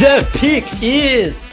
[0.00, 1.49] The pick is.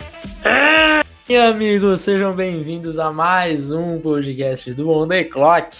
[1.29, 5.77] E amigos, sejam bem-vindos a mais um podcast do On The Clock.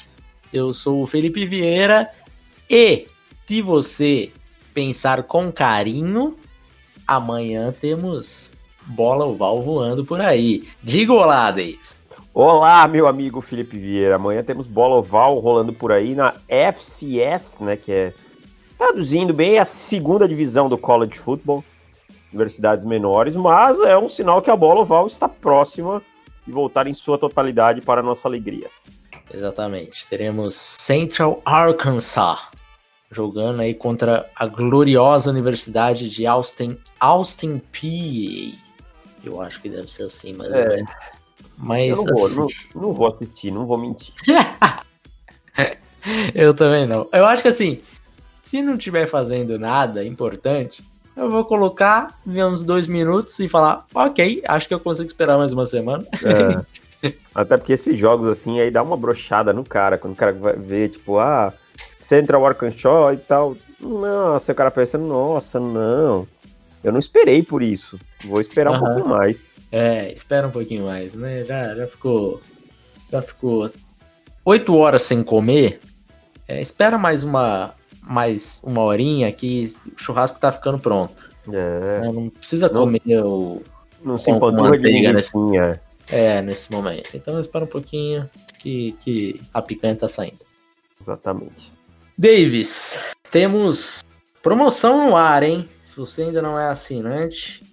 [0.52, 2.10] Eu sou o Felipe Vieira
[2.70, 3.08] e
[3.46, 4.30] se você
[4.74, 6.36] pensar com carinho,
[7.08, 8.52] amanhã temos
[8.88, 10.68] bola oval voando por aí.
[10.84, 11.96] Diga olá, Davis.
[12.34, 14.16] Olá, meu amigo Felipe Vieira.
[14.16, 18.14] Amanhã temos bola oval rolando por aí na FCS, né, que é
[18.78, 21.64] traduzindo bem a segunda divisão do college football
[22.32, 26.02] universidades menores, mas é um sinal que a bola oval está próxima
[26.46, 28.70] de voltar em sua totalidade para a nossa alegria.
[29.34, 30.08] Exatamente.
[30.08, 32.40] Teremos Central Arkansas
[33.12, 38.58] jogando aí contra a gloriosa Universidade de Austin, Austin PA.
[39.24, 40.80] Eu acho que deve ser assim, mas É.
[41.58, 44.14] Mas Eu não vou, assim, não, não vou assistir, não vou mentir.
[46.36, 47.10] eu também não.
[47.12, 47.82] Eu acho que assim,
[48.44, 50.84] se não estiver fazendo nada importante,
[51.18, 55.38] eu vou colocar, ver uns dois minutos e falar, ok, acho que eu consigo esperar
[55.38, 56.06] mais uma semana.
[56.24, 57.12] É.
[57.34, 60.56] Até porque esses jogos assim aí dá uma brochada no cara, quando o cara vai
[60.56, 61.54] ver, tipo, ah,
[62.00, 63.56] Central Arkansas e tal.
[63.80, 66.28] Nossa, o cara pensando, nossa, não.
[66.84, 68.00] Eu não esperei por isso.
[68.24, 68.86] Vou esperar um Aham.
[68.86, 69.52] pouquinho mais.
[69.72, 71.44] É, espera um pouquinho mais, né?
[71.44, 72.42] Já, já ficou.
[73.12, 73.68] Já ficou
[74.46, 75.80] oito horas sem comer.
[76.48, 77.74] É, espera mais uma,
[78.08, 81.30] mais uma horinha que o churrasco tá ficando pronto.
[81.52, 82.02] É.
[82.02, 82.12] né?
[82.12, 83.62] Não precisa Não- comer o.
[84.04, 85.32] Não se Com empanturra de linguiça.
[86.10, 87.10] É, nesse momento.
[87.16, 88.30] Então espera um pouquinho
[88.60, 90.40] que, que a picanha tá saindo.
[91.02, 91.74] Exatamente.
[92.18, 93.00] Davis,
[93.30, 94.04] temos
[94.42, 95.68] promoção no ar, hein?
[95.84, 97.64] Se você ainda não é assinante,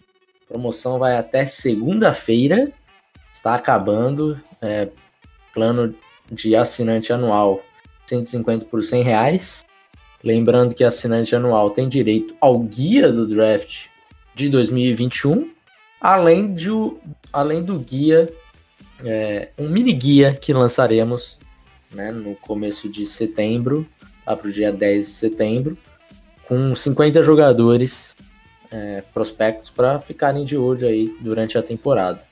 [0.48, 2.72] promoção vai até segunda-feira.
[3.32, 4.40] Está acabando.
[4.60, 4.88] É,
[5.52, 5.94] plano
[6.30, 7.62] de assinante anual
[8.06, 9.64] 150 por 100 reais.
[10.24, 13.86] Lembrando que assinante anual tem direito ao guia do draft
[14.34, 15.50] de 2021,
[16.00, 16.70] além, de,
[17.30, 18.32] além do guia,
[19.04, 21.38] é, um mini guia que lançaremos
[21.92, 23.86] né, no começo de setembro,
[24.26, 25.78] lá para o dia 10 de setembro,
[26.48, 28.16] com 50 jogadores
[28.70, 32.22] é, prospectos para ficarem de olho aí durante a temporada.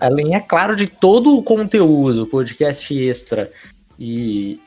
[0.00, 3.50] Além, é claro, de todo o conteúdo, podcast extra
[3.98, 4.60] e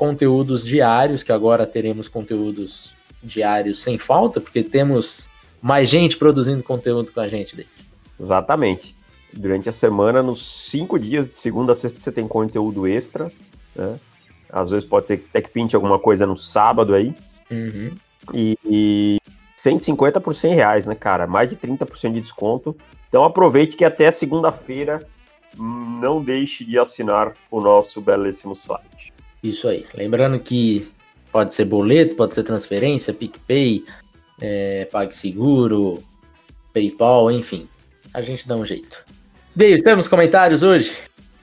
[0.00, 5.28] conteúdos diários, que agora teremos conteúdos diários sem falta, porque temos
[5.60, 7.54] mais gente produzindo conteúdo com a gente.
[7.54, 7.86] Davis.
[8.18, 8.96] Exatamente.
[9.30, 13.30] Durante a semana, nos cinco dias, de segunda a sexta, você tem conteúdo extra.
[13.76, 14.00] Né?
[14.48, 17.14] Às vezes pode ser até que pinte alguma coisa no sábado aí.
[17.50, 17.94] Uhum.
[18.32, 19.18] E, e
[19.54, 21.26] 150 por 100 reais, né, cara?
[21.26, 22.74] Mais de 30% de desconto.
[23.06, 25.06] Então aproveite que até segunda-feira
[25.58, 29.12] não deixe de assinar o nosso belíssimo site.
[29.42, 29.86] Isso aí.
[29.94, 30.90] Lembrando que
[31.32, 33.84] pode ser boleto, pode ser transferência, PicPay,
[34.40, 36.02] é, PagSeguro,
[36.72, 37.68] PayPal, enfim.
[38.12, 39.04] A gente dá um jeito.
[39.54, 40.96] Davis, temos comentários hoje?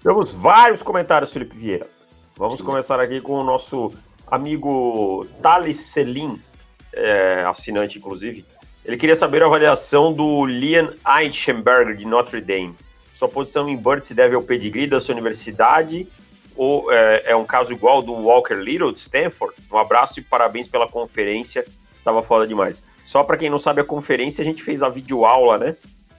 [0.04, 1.88] Temos vários comentários, Felipe Vieira.
[2.36, 2.66] Vamos Sim.
[2.66, 3.94] começar aqui com o nosso
[4.28, 6.40] amigo Thales Selim,
[6.94, 8.46] é, assinante inclusive.
[8.86, 12.76] Ele queria saber a avaliação do Liam Eichenberger de Notre Dame.
[13.14, 16.08] Sua posição em Bird se deve ao pedigree da sua universidade
[16.58, 19.56] ou é, é um caso igual do Walker Little de Stanford?
[19.72, 22.84] Um abraço e parabéns pela conferência, estava foda demais.
[23.06, 25.76] Só para quem não sabe a conferência, a gente fez a videoaula, né?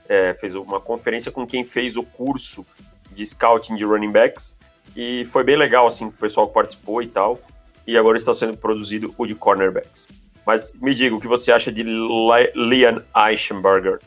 [0.07, 2.65] É, fez uma conferência com quem fez o curso
[3.11, 4.57] de scouting de running backs
[4.95, 7.39] e foi bem legal assim o pessoal que participou e tal.
[7.85, 10.07] E agora está sendo produzido o de cornerbacks.
[10.45, 13.99] Mas me diga o que você acha de Le Leon Eichenberger?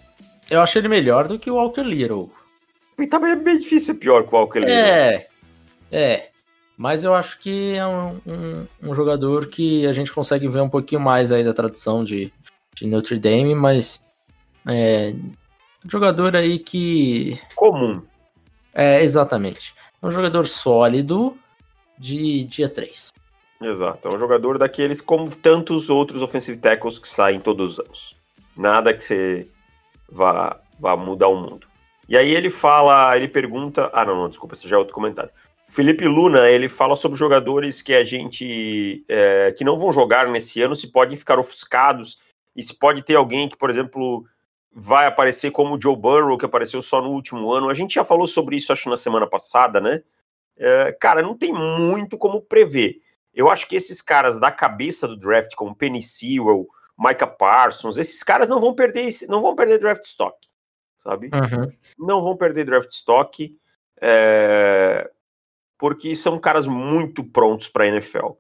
[0.50, 2.30] Eu achei ele melhor do que o Walker Little.
[2.98, 4.74] E também é bem difícil ser pior que o Walker Little.
[4.74, 5.26] É,
[5.92, 6.30] é.
[6.76, 10.68] Mas eu acho que é um, um, um jogador que a gente consegue ver um
[10.68, 12.32] pouquinho mais aí da tradição de,
[12.74, 14.02] de Notre Dame, mas
[14.66, 15.14] é
[15.84, 18.02] um jogador aí que Comum.
[18.74, 19.74] É, exatamente.
[20.02, 21.38] Um jogador sólido
[21.98, 23.12] de dia 3.
[23.60, 24.08] Exato.
[24.08, 28.16] É um jogador daqueles como tantos outros offensive tackles que saem todos os anos.
[28.56, 29.46] Nada que você
[30.10, 31.66] vá, vá mudar o mundo.
[32.08, 33.90] E aí ele fala, ele pergunta.
[33.92, 35.30] Ah, não, não, desculpa, esse já é outro comentário.
[35.72, 39.02] Felipe Luna, ele fala sobre jogadores que a gente.
[39.08, 42.20] é, que não vão jogar nesse ano, se podem ficar ofuscados,
[42.54, 44.22] e se pode ter alguém que, por exemplo,
[44.70, 47.70] vai aparecer como o Joe Burrow, que apareceu só no último ano.
[47.70, 50.02] A gente já falou sobre isso, acho, na semana passada, né?
[50.58, 53.00] É, cara, não tem muito como prever.
[53.32, 58.22] Eu acho que esses caras da cabeça do draft, como Penny Sewell, Micah Parsons, esses
[58.22, 60.36] caras não vão perder, não vão perder draft stock,
[61.02, 61.30] sabe?
[61.32, 61.72] Uhum.
[61.98, 63.56] Não vão perder draft stock,
[64.02, 65.10] é,
[65.82, 68.34] porque são caras muito prontos para NFL.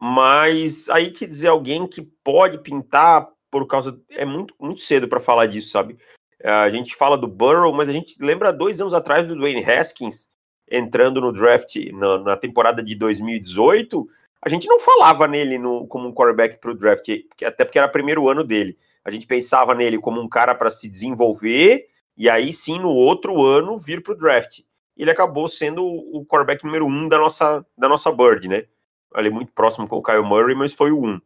[0.00, 3.96] Mas aí que dizer alguém que pode pintar por causa.
[4.10, 5.96] É muito, muito cedo para falar disso, sabe?
[6.42, 10.26] A gente fala do Burrow, mas a gente lembra dois anos atrás do Dwayne Haskins
[10.68, 14.04] entrando no draft na, na temporada de 2018.
[14.44, 17.08] A gente não falava nele no, como um quarterback para o draft,
[17.44, 18.76] até porque era o primeiro ano dele.
[19.04, 21.86] A gente pensava nele como um cara para se desenvolver
[22.16, 24.62] e aí sim no outro ano vir para o draft.
[24.96, 28.66] Ele acabou sendo o quarterback número um da nossa, da nossa Bird, né?
[29.14, 31.20] Ali muito próximo com o Kyle Murray, mas foi o um.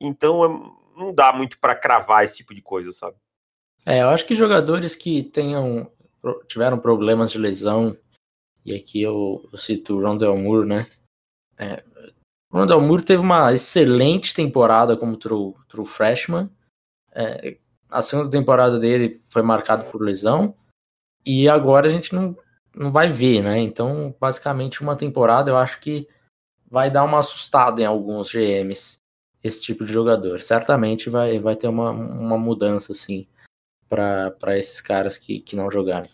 [0.00, 3.16] Então não dá muito para cravar esse tipo de coisa, sabe?
[3.84, 5.90] É, eu acho que jogadores que tenham
[6.48, 7.96] tiveram problemas de lesão,
[8.64, 10.86] e aqui eu, eu cito o Rondell Moore, né?
[11.56, 11.84] É,
[12.50, 16.50] o Rondell Moore teve uma excelente temporada como true, true freshman.
[17.12, 17.58] É,
[17.88, 20.56] a segunda temporada dele foi marcada por lesão,
[21.24, 22.36] e agora a gente não,
[22.76, 23.58] não vai ver, né?
[23.58, 26.06] Então, basicamente, uma temporada eu acho que
[26.70, 29.00] vai dar uma assustada em alguns GMs
[29.42, 30.40] esse tipo de jogador.
[30.40, 33.26] Certamente vai, vai ter uma, uma mudança, assim,
[33.88, 36.10] para esses caras que, que não jogarem.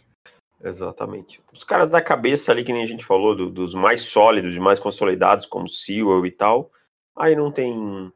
[0.62, 1.42] Exatamente.
[1.52, 4.78] Os caras da cabeça ali, que nem a gente falou, do, dos mais sólidos mais
[4.78, 6.70] consolidados, como Sewell e tal,
[7.16, 8.12] aí não tem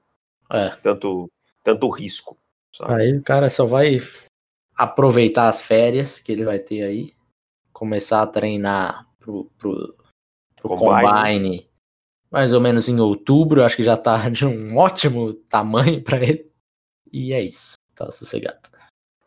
[0.50, 0.68] é.
[0.82, 1.28] tanto,
[1.64, 2.38] tanto risco.
[2.72, 2.94] Sabe?
[2.94, 3.98] Aí o cara só vai
[4.76, 7.15] aproveitar as férias que ele vai ter aí,
[7.76, 9.94] começar a treinar pro, pro,
[10.56, 11.02] pro combine.
[11.02, 11.70] combine
[12.30, 16.50] mais ou menos em outubro, acho que já tá de um ótimo tamanho para ele.
[17.12, 18.58] E é isso, tá sossegado.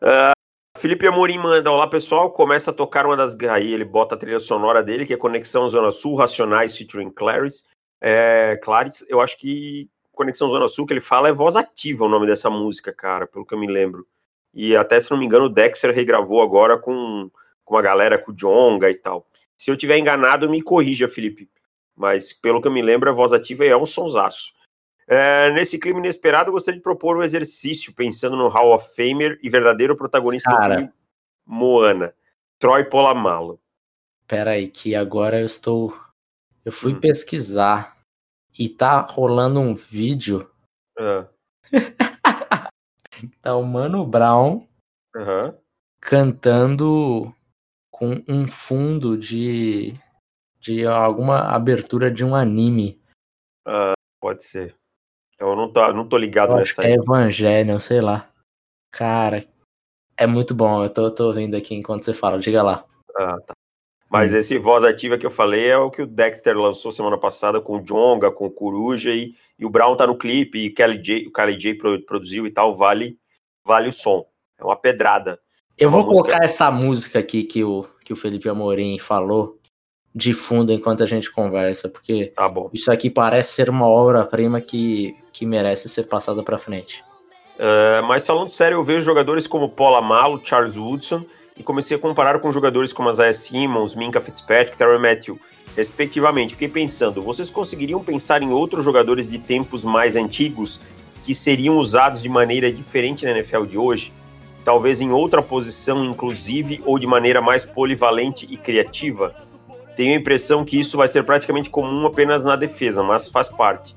[0.02, 0.32] Uh,
[0.76, 3.38] Felipe Amorim manda, olá pessoal, começa a tocar uma das...
[3.40, 7.64] Aí ele bota a trilha sonora dele, que é Conexão Zona Sul, Racionais featuring Clarice.
[8.00, 12.08] É, Clarice, eu acho que Conexão Zona Sul, que ele fala, é voz ativa o
[12.08, 14.06] nome dessa música, cara, pelo que eu me lembro.
[14.52, 17.30] E até, se não me engano, o Dexter regravou agora com,
[17.70, 19.26] com uma galera, com o Jonga e tal.
[19.56, 21.48] Se eu tiver enganado, me corrija, Felipe
[22.00, 24.54] mas pelo que eu me lembro, a voz ativa é um sonsaço.
[25.06, 29.38] É, nesse clima inesperado, eu gostaria de propor um exercício pensando no Hall of Famer
[29.42, 30.68] e verdadeiro protagonista Cara.
[30.68, 30.92] do filme
[31.44, 32.14] Moana,
[32.58, 33.60] Troy Polamalu.
[34.26, 35.94] Pera aí, que agora eu estou.
[36.64, 37.00] Eu fui hum.
[37.00, 37.98] pesquisar
[38.58, 40.50] e tá rolando um vídeo.
[40.98, 41.28] Uh.
[43.42, 44.66] tá o Mano Brown
[45.14, 45.54] uhum.
[46.00, 47.34] cantando
[48.00, 49.92] com um fundo de
[50.58, 52.98] de alguma abertura de um anime.
[53.68, 54.74] Uh, pode ser.
[55.38, 58.30] Eu não tô, não tô ligado eu nessa É Evangelho, sei lá.
[58.90, 59.44] Cara,
[60.16, 60.82] é muito bom.
[60.82, 62.38] Eu tô, tô ouvindo aqui enquanto você fala.
[62.38, 62.86] Diga lá.
[63.16, 63.54] Ah, tá.
[64.10, 64.38] Mas hum.
[64.38, 67.76] esse voz ativa que eu falei é o que o Dexter lançou semana passada com
[67.76, 71.26] o Jonga, com o Coruja e, e o Brown tá no clipe e Kelly J,
[71.28, 71.74] o Kelly J
[72.06, 73.18] produziu e tal, vale
[73.64, 74.26] vale o som.
[74.58, 75.38] É uma pedrada.
[75.80, 76.22] Eu vou música...
[76.22, 79.58] colocar essa música aqui que o, que o Felipe Amorim falou
[80.14, 85.16] de fundo enquanto a gente conversa, porque tá isso aqui parece ser uma obra-prima que,
[85.32, 87.02] que merece ser passada para frente.
[87.56, 91.24] Uh, mas falando sério, eu vejo jogadores como Paul Amalo, Charles Woodson,
[91.56, 95.38] e comecei a comparar com jogadores como Isaiah Simmons, Minka Fitzpatrick, Terry Matthew,
[95.76, 96.54] respectivamente.
[96.54, 100.80] Fiquei pensando, vocês conseguiriam pensar em outros jogadores de tempos mais antigos
[101.24, 104.12] que seriam usados de maneira diferente na NFL de hoje?
[104.64, 109.34] Talvez em outra posição, inclusive, ou de maneira mais polivalente e criativa?
[109.96, 113.94] Tenho a impressão que isso vai ser praticamente comum apenas na defesa, mas faz parte.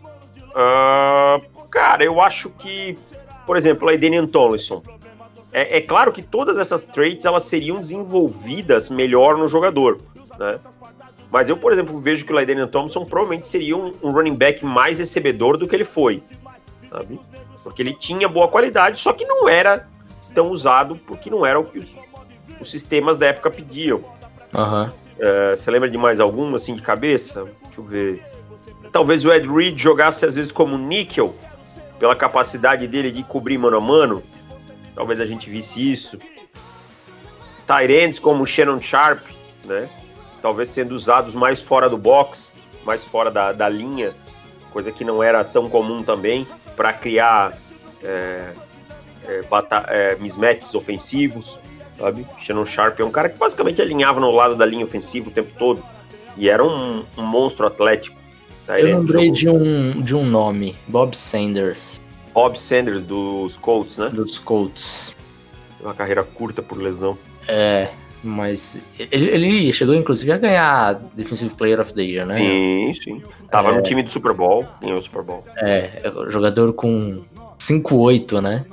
[0.50, 2.98] Uh, cara, eu acho que,
[3.46, 4.82] por exemplo, a Edenian Tomlinson.
[5.51, 10.01] É, é, claro que todas essas traits elas seriam desenvolvidas melhor no jogador,
[10.39, 10.60] né?
[11.34, 14.63] Mas eu, por exemplo, vejo que o Lydenian Thompson provavelmente seria um, um, running back
[14.63, 16.22] mais recebedor do que ele foi,
[16.91, 17.20] sabe?
[17.63, 19.88] Porque ele tinha boa qualidade, só que não era
[20.33, 22.01] tão usado porque não era o que os,
[22.59, 24.03] os sistemas da época pediam.
[24.53, 24.89] Uhum.
[25.19, 27.45] É, você lembra de mais algum, assim, de cabeça?
[27.63, 28.25] Deixa eu ver.
[28.91, 31.35] Talvez o Ed Reed jogasse às vezes como níquel,
[31.99, 34.21] pela capacidade dele de cobrir mano a mano.
[34.95, 36.19] Talvez a gente visse isso.
[37.65, 39.25] Tyrants como Shannon Sharp,
[39.65, 39.89] né?
[40.41, 42.51] Talvez sendo usados mais fora do box,
[42.85, 44.13] mais fora da, da linha,
[44.71, 47.57] coisa que não era tão comum também, para criar
[48.03, 48.51] é,
[49.27, 49.41] é,
[49.87, 51.59] é, mismatches ofensivos
[51.97, 52.25] sabe?
[52.39, 55.51] Shannon Sharp é um cara que basicamente alinhava no lado da linha ofensiva o tempo
[55.57, 55.83] todo
[56.35, 58.17] e era um, um monstro atlético.
[58.65, 58.79] Tá?
[58.79, 62.01] Eu lembrei de um, de um nome, Bob Sanders.
[62.33, 64.09] Bob Sanders dos Colts, né?
[64.09, 65.15] Dos Colts.
[65.79, 67.17] Uma carreira curta por lesão.
[67.47, 67.89] É,
[68.23, 72.37] mas ele, ele, chegou inclusive a ganhar Defensive Player of the Year, né?
[72.37, 73.23] Sim, sim.
[73.51, 75.43] Tava é, no time do Super Bowl, ganhou o Super Bowl.
[75.57, 77.21] É, é jogador com
[77.59, 78.65] 5-8, né?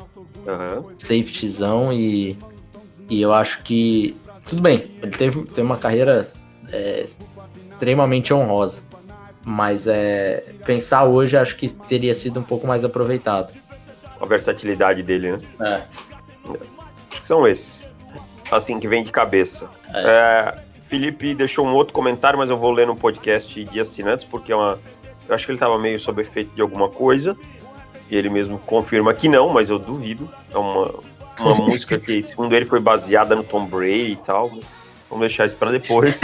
[0.50, 0.92] Uhum.
[0.98, 2.36] Safetyzão e,
[3.08, 4.16] e eu acho que.
[4.46, 6.20] Tudo bem, ele teve, teve uma carreira
[6.72, 7.04] é,
[7.68, 8.82] extremamente honrosa.
[9.44, 13.52] Mas é, pensar hoje acho que teria sido um pouco mais aproveitado.
[14.20, 15.38] A versatilidade dele, né?
[15.60, 15.82] É.
[17.10, 17.88] Acho que são esses
[18.50, 19.70] assim, que vem de cabeça.
[19.94, 20.02] É.
[20.06, 24.52] É, Felipe deixou um outro comentário, mas eu vou ler no podcast de assinantes, porque
[24.52, 24.78] é uma.
[25.28, 27.36] Eu acho que ele estava meio sob efeito de alguma coisa.
[28.10, 30.28] E ele mesmo confirma que não, mas eu duvido.
[30.52, 30.94] É uma,
[31.38, 34.48] uma música que, segundo ele, foi baseada no Tom Brady e tal.
[35.08, 36.20] Vamos deixar isso para depois.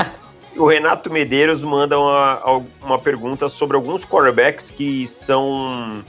[0.56, 6.04] o Renato Medeiros manda uma, uma pergunta sobre alguns quarterbacks que são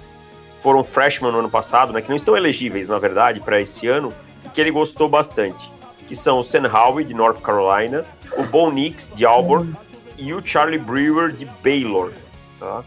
[0.59, 4.13] foram freshman no ano passado, né, que não estão elegíveis, na verdade, para esse ano,
[4.53, 5.69] que ele gostou bastante,
[6.07, 8.05] que são o Sam Howell, de North Carolina,
[8.37, 9.75] o Bo Nix, de Auburn,
[10.17, 12.13] e o Charlie Brewer, de Baylor.
[12.57, 12.81] Tá?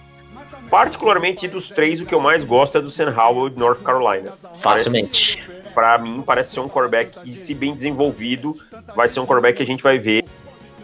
[0.71, 4.33] Particularmente dos três, o que eu mais gosto é do Sam Howell, de North Carolina.
[4.59, 5.43] Facilmente.
[5.75, 8.57] Para mim, parece ser um quarterback que, se bem desenvolvido,
[8.95, 10.25] vai ser um quarterback que a gente vai ver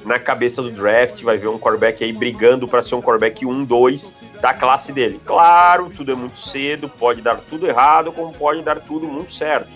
[0.05, 4.13] na cabeça do draft, vai ver um quarterback aí brigando para ser um quarterback 1-2
[4.41, 5.21] da classe dele.
[5.25, 9.69] Claro, tudo é muito cedo, pode dar tudo errado, como pode dar tudo muito certo.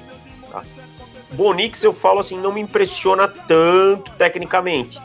[1.32, 5.00] Bonix, eu falo assim, não me impressiona tanto tecnicamente,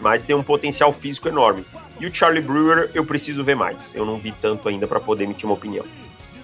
[0.00, 1.64] mas tem um potencial físico enorme.
[2.00, 3.94] E o Charlie Brewer, eu preciso ver mais.
[3.94, 5.84] Eu não vi tanto ainda para poder emitir uma opinião.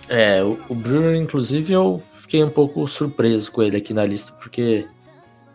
[0.09, 4.33] É, o, o Brewer, inclusive, eu fiquei um pouco surpreso com ele aqui na lista,
[4.33, 4.87] porque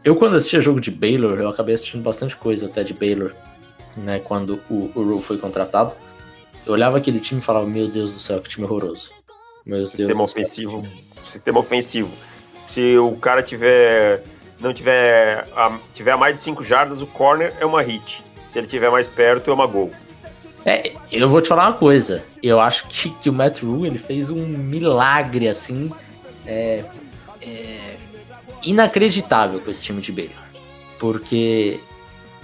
[0.04, 3.34] eu, quando assistia jogo de Baylor, eu acabei assistindo bastante coisa até de Baylor,
[3.98, 4.20] né?
[4.20, 5.94] Quando o, o Rule foi contratado.
[6.66, 9.12] Eu olhava aquele time e falava: Meu Deus do céu, que time horroroso.
[9.66, 10.88] Meu sistema Deus ofensivo.
[11.26, 12.12] Sistema ofensivo.
[12.66, 14.24] Se o cara tiver
[14.60, 18.24] não tiver a, tiver a mais de 5 jardas, o corner é uma hit.
[18.50, 19.92] Se ele tiver mais perto, é uma gol.
[20.66, 22.26] É, eu vou te falar uma coisa.
[22.42, 25.92] Eu acho que, que o Matt Rule ele fez um milagre assim,
[26.46, 26.84] é,
[27.42, 27.96] é,
[28.66, 30.36] inacreditável com esse time de Baylor,
[31.00, 31.80] porque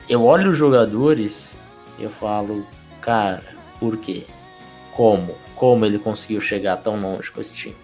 [0.07, 1.57] eu olho os jogadores
[1.97, 2.65] e eu falo,
[3.01, 3.43] cara,
[3.79, 4.25] por quê?
[4.93, 5.35] Como?
[5.55, 7.75] Como ele conseguiu chegar tão longe com esse time?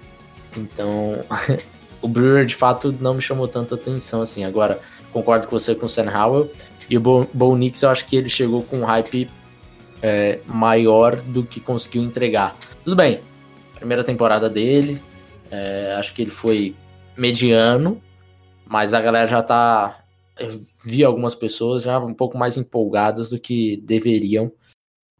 [0.55, 1.21] Então,
[2.01, 4.43] o Brewer de fato não me chamou tanta atenção assim.
[4.43, 4.79] Agora,
[5.11, 6.51] concordo com você com o Sam Howell.
[6.91, 9.29] E o Bo, Bo Nix, eu acho que ele chegou com um hype
[10.01, 12.53] é, maior do que conseguiu entregar.
[12.83, 13.21] Tudo bem,
[13.75, 15.01] primeira temporada dele,
[15.49, 16.75] é, acho que ele foi
[17.15, 18.03] mediano,
[18.65, 20.03] mas a galera já tá.
[20.83, 24.51] Vi algumas pessoas já um pouco mais empolgadas do que deveriam.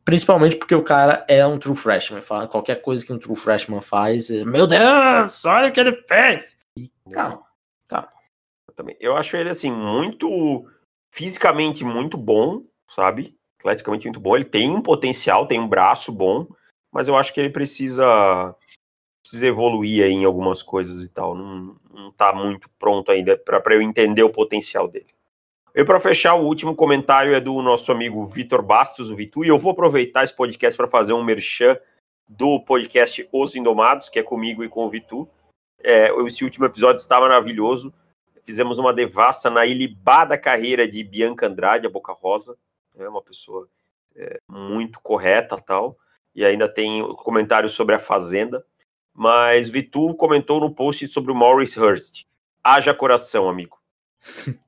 [0.04, 2.22] Principalmente porque o cara é um true freshman.
[2.50, 6.58] Qualquer coisa que um true freshman faz, é, meu Deus, olha o que ele fez.
[6.76, 7.44] E calma,
[7.88, 8.10] calma.
[8.68, 8.98] Eu, também.
[9.00, 10.68] eu acho ele assim, muito
[11.12, 13.38] fisicamente muito bom, sabe?
[13.60, 14.36] Atleticamente muito bom.
[14.36, 16.48] Ele tem um potencial, tem um braço bom,
[16.92, 18.56] mas eu acho que ele precisa,
[19.24, 21.36] precisa evoluir aí em algumas coisas e tal.
[21.36, 25.14] Não, não tá muito pronto ainda para eu entender o potencial dele.
[25.74, 29.48] E para fechar, o último comentário é do nosso amigo Vitor Bastos, o Vitu, e
[29.48, 31.78] eu vou aproveitar esse podcast para fazer um merchan
[32.28, 35.30] do podcast Os Indomados, que é comigo e com o Vitu.
[35.82, 37.94] É, esse último episódio está maravilhoso.
[38.44, 42.58] Fizemos uma devassa na ilibada carreira de Bianca Andrade, a Boca Rosa.
[42.96, 43.68] É uma pessoa
[44.16, 45.98] é, muito correta tal.
[46.34, 48.66] E ainda tem comentários sobre a Fazenda.
[49.14, 52.26] Mas Vitu comentou no post sobre o Maurice Hurst.
[52.64, 53.78] Haja coração, amigo.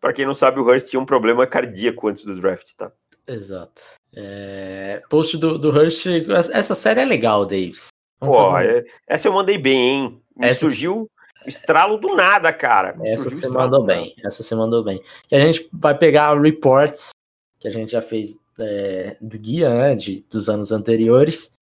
[0.00, 2.90] Para quem não sabe, o Hurst tinha um problema cardíaco antes do draft, tá?
[3.26, 3.82] Exato.
[4.14, 5.02] É...
[5.10, 6.06] Post do, do Hurst.
[6.52, 7.88] Essa série é legal, Davis.
[8.18, 10.22] Pô, é, essa eu mandei bem, hein?
[10.36, 10.60] Me essa...
[10.60, 11.10] surgiu
[11.46, 12.96] estralo do nada, cara.
[13.04, 14.14] Essa você mandou bem.
[14.24, 15.02] Essa você mandou bem.
[15.30, 17.10] E a gente vai pegar reports
[17.58, 21.52] que a gente já fez é, do guia, né, de, dos anos anteriores.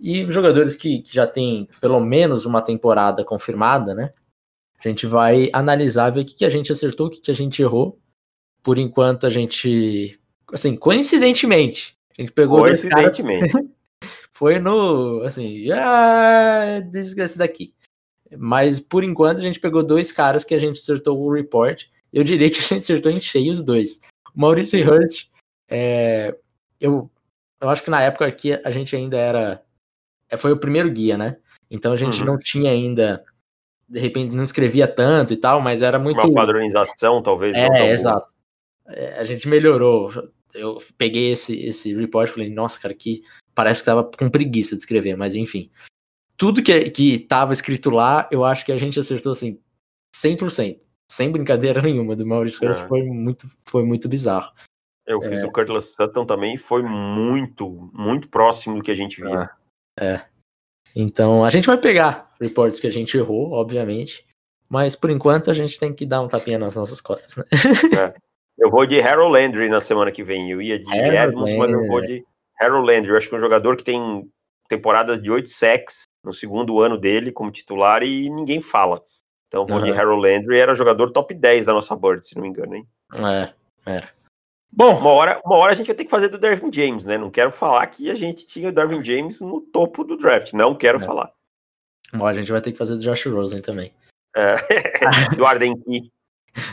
[0.00, 4.12] E jogadores que, que já têm pelo menos uma temporada confirmada, né?
[4.84, 7.34] A gente vai analisar, ver o que, que a gente acertou, o que, que a
[7.34, 8.00] gente errou.
[8.62, 10.18] Por enquanto, a gente.
[10.52, 12.60] Assim, coincidentemente, a gente pegou.
[12.60, 13.52] Coincidentemente.
[14.32, 15.22] foi no.
[15.22, 17.72] Assim, ah, esse daqui.
[18.38, 21.86] Mas por enquanto a gente pegou dois caras que a gente acertou o report.
[22.12, 24.00] Eu diria que a gente acertou em cheio os dois.
[24.34, 25.26] O Maurício Hurt,
[25.68, 26.36] é,
[26.80, 27.10] eu,
[27.60, 29.62] eu acho que na época aqui a gente ainda era.
[30.28, 31.36] É, foi o primeiro guia, né?
[31.70, 32.26] Então a gente uhum.
[32.26, 33.24] não tinha ainda.
[33.88, 36.20] De repente não escrevia tanto e tal, mas era muito.
[36.20, 37.56] Uma padronização, talvez.
[37.56, 38.32] É, exato.
[38.88, 40.10] É, a gente melhorou.
[40.54, 43.22] Eu peguei esse, esse report e falei, nossa, cara, que
[43.54, 45.70] parece que tava com preguiça de escrever, mas enfim.
[46.42, 49.60] Tudo que, que tava escrito lá, eu acho que a gente acertou assim
[50.12, 50.80] 100%.
[51.08, 52.88] Sem brincadeira nenhuma, do Maurício Harris É.
[52.88, 54.52] foi, muito, foi muito bizarro.
[55.06, 59.50] Eu fiz do Curtis Sutton também, foi muito, muito próximo do que a gente via.
[59.96, 60.20] É.
[60.96, 64.26] Então, a gente vai pegar reportes que a gente errou, obviamente.
[64.68, 67.44] Mas por enquanto a gente tem que dar um tapinha nas nossas costas, né?
[68.58, 70.50] Eu vou de Harold Landry na semana que vem.
[70.50, 72.24] Eu ia de Harold Edmonds, mas eu vou de
[72.60, 73.10] Harold Landry.
[73.10, 74.30] Eu acho que é um jogador que tem
[74.76, 79.02] temporadas de 8 sacks no segundo ano dele como titular e ninguém fala.
[79.48, 79.92] Então de Aham.
[80.00, 82.88] Harold Landry, era jogador top 10 da nossa board, se não me engano, hein?
[83.14, 83.52] É,
[83.84, 84.10] era.
[84.74, 87.18] Bom, Uma hora, uma hora a gente vai ter que fazer do Dervin James, né?
[87.18, 90.54] Não quero falar que a gente tinha o Dervin James no topo do draft.
[90.54, 91.04] Não quero É.
[91.04, 91.30] falar.
[92.14, 93.92] bom, a gente vai ter que fazer do Josh Rosen também.
[94.34, 94.56] É,
[95.36, 96.10] do Arden Key,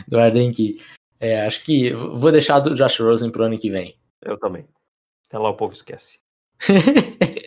[0.08, 0.80] Do Arden que
[1.18, 3.94] é, acho que vou deixar do Josh Rosen pro ano que vem.
[4.22, 4.66] eu também.
[5.26, 6.18] Até lá o povo esquece.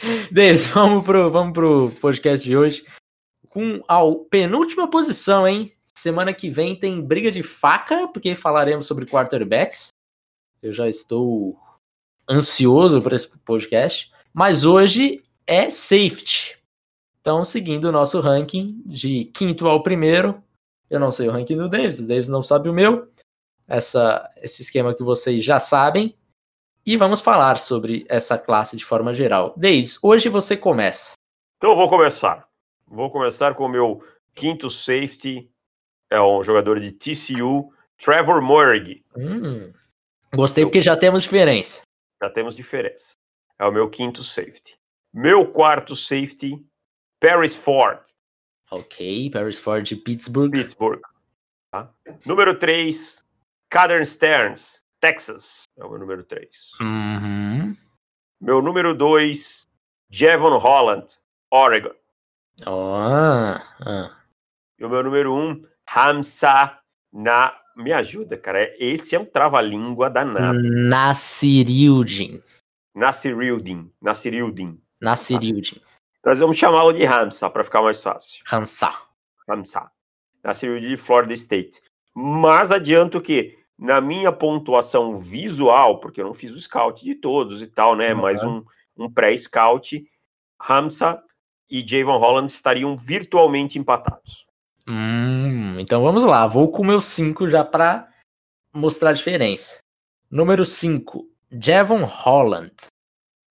[0.30, 2.84] Davis, vamos pro, vamos pro podcast de hoje.
[3.48, 5.72] Com a penúltima posição, hein?
[5.94, 9.88] Semana que vem tem briga de faca, porque falaremos sobre quarterbacks.
[10.62, 11.58] Eu já estou
[12.28, 14.10] ansioso para esse podcast.
[14.32, 16.56] Mas hoje é safety.
[17.20, 20.42] Então, seguindo o nosso ranking de quinto ao primeiro,
[20.88, 23.08] eu não sei o ranking do Davis, o Davis não sabe o meu.
[23.68, 26.16] Essa, esse esquema que vocês já sabem.
[26.84, 29.54] E vamos falar sobre essa classe de forma geral.
[29.56, 31.14] Davis, hoje você começa.
[31.56, 32.48] Então eu vou começar.
[32.86, 34.02] Vou começar com o meu
[34.34, 35.50] quinto safety.
[36.10, 39.04] É um jogador de TCU, Trevor Murray.
[39.16, 39.72] Hum,
[40.34, 41.82] gostei porque já temos diferença.
[42.20, 43.14] Já temos diferença.
[43.58, 44.76] É o meu quinto safety.
[45.12, 46.64] Meu quarto safety,
[47.20, 48.00] Paris Ford,
[48.72, 50.52] Ok, Paris Ford de Pittsburgh.
[50.52, 51.00] Pittsburgh.
[51.72, 51.92] Tá?
[52.24, 53.24] Número 3,
[53.68, 55.62] Cadern Stearns, Texas.
[55.76, 56.48] É o meu número 3.
[56.80, 57.76] Uhum.
[58.40, 59.66] Meu número 2,
[60.10, 61.06] Jevon Holland,
[61.50, 61.94] Oregon.
[62.66, 64.16] Ó, ah.
[64.78, 66.78] E o meu número 1, um, Hamza
[67.12, 67.56] na.
[67.76, 68.70] Me ajuda, cara.
[68.78, 70.58] Esse é um trava-língua danado.
[70.62, 72.42] Nassirildin.
[72.94, 73.90] Nasirildin.
[74.02, 74.78] Nasirildin.
[75.00, 75.80] Nassirildin.
[76.24, 78.42] Nós vamos chamá-lo de Hamza para ficar mais fácil.
[78.52, 78.92] Hansa.
[79.48, 79.90] Hamza.
[80.44, 81.80] Nasirildin de Florida State.
[82.14, 87.62] Mas adianto que, na minha pontuação visual, porque eu não fiz o scout de todos
[87.62, 88.12] e tal, né?
[88.12, 88.20] Uhum.
[88.20, 88.62] Mas um,
[88.94, 90.04] um pré-scout,
[90.60, 91.22] Hamza
[91.70, 94.46] e Javon Holland estariam virtualmente empatados.
[94.86, 96.46] Hum, então vamos lá.
[96.46, 98.06] Vou com o meu 5 já para
[98.74, 99.78] mostrar a diferença.
[100.30, 102.74] Número 5, Javon Holland.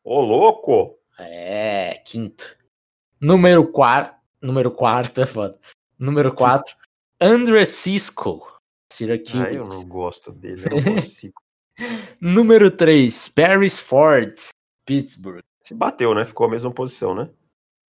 [0.03, 0.95] Ô, louco!
[1.17, 2.55] É, quinto.
[3.19, 4.15] Número 4.
[4.41, 5.59] Número 4 é foda.
[5.97, 6.75] Número 4,
[7.19, 8.48] Andre Cisco.
[8.91, 9.37] Syracuse.
[9.39, 11.41] Ah, eu não gosto dele, eu não consigo.
[12.21, 14.35] Número 3, Paris Ford.
[14.85, 15.41] Pittsburgh.
[15.61, 16.25] Se bateu, né?
[16.25, 17.29] Ficou a mesma posição, né?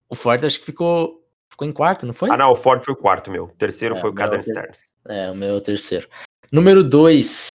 [0.08, 2.30] O Ford acho que ficou, ficou em quarto, não foi?
[2.30, 3.44] Ah, não, o Ford foi o quarto, meu.
[3.44, 4.78] O terceiro É, foi o Caden ter- Stearns.
[5.06, 6.08] É, o meu é o terceiro.
[6.52, 7.48] Número 2.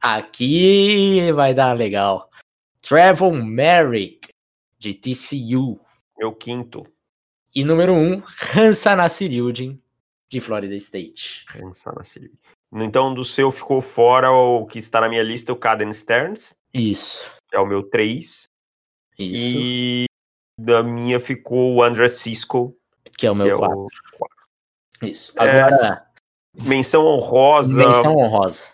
[0.00, 2.28] Aqui vai dar legal.
[2.80, 4.28] Trevor Merrick,
[4.78, 5.80] de TCU.
[6.18, 6.86] Meu quinto.
[7.54, 8.22] E número 1, um,
[8.56, 9.80] Hansa Nassiriudin,
[10.28, 11.44] de Florida State.
[11.52, 12.32] Pensar na série.
[12.72, 17.30] Então, do seu ficou fora o que está na minha lista, o Caden Stearns, Isso,
[17.52, 18.44] é o meu 3.
[19.18, 19.56] isso.
[19.58, 20.04] E
[20.60, 22.76] da minha ficou o André Cisco,
[23.16, 23.78] que é o meu é 4.
[23.78, 23.86] o
[25.06, 25.32] Isso.
[25.38, 26.06] É, Agora,
[26.54, 27.86] menção honrosa.
[27.86, 28.66] menção honrosa.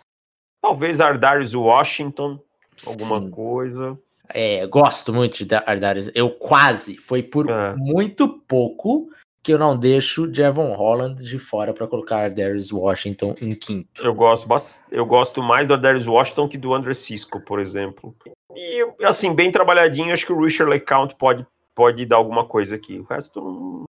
[0.62, 2.40] Talvez Ardarius Washington,
[2.87, 3.30] alguma Sim.
[3.30, 3.98] coisa.
[4.30, 6.11] É, gosto muito de Ardarius.
[6.14, 7.76] Eu quase, foi por É.
[7.76, 9.11] muito pouco
[9.44, 14.02] que eu não deixo Javon Holland de fora para colocar Ardarius Washington em quinto.
[14.02, 14.48] Eu gosto,
[14.90, 18.16] eu gosto mais do Ardarius Washington que do André Cisco, por exemplo.
[18.57, 22.98] E, assim, bem trabalhadinho, acho que o Richard LeCount pode, pode dar alguma coisa aqui.
[22.98, 23.85] O resto, não-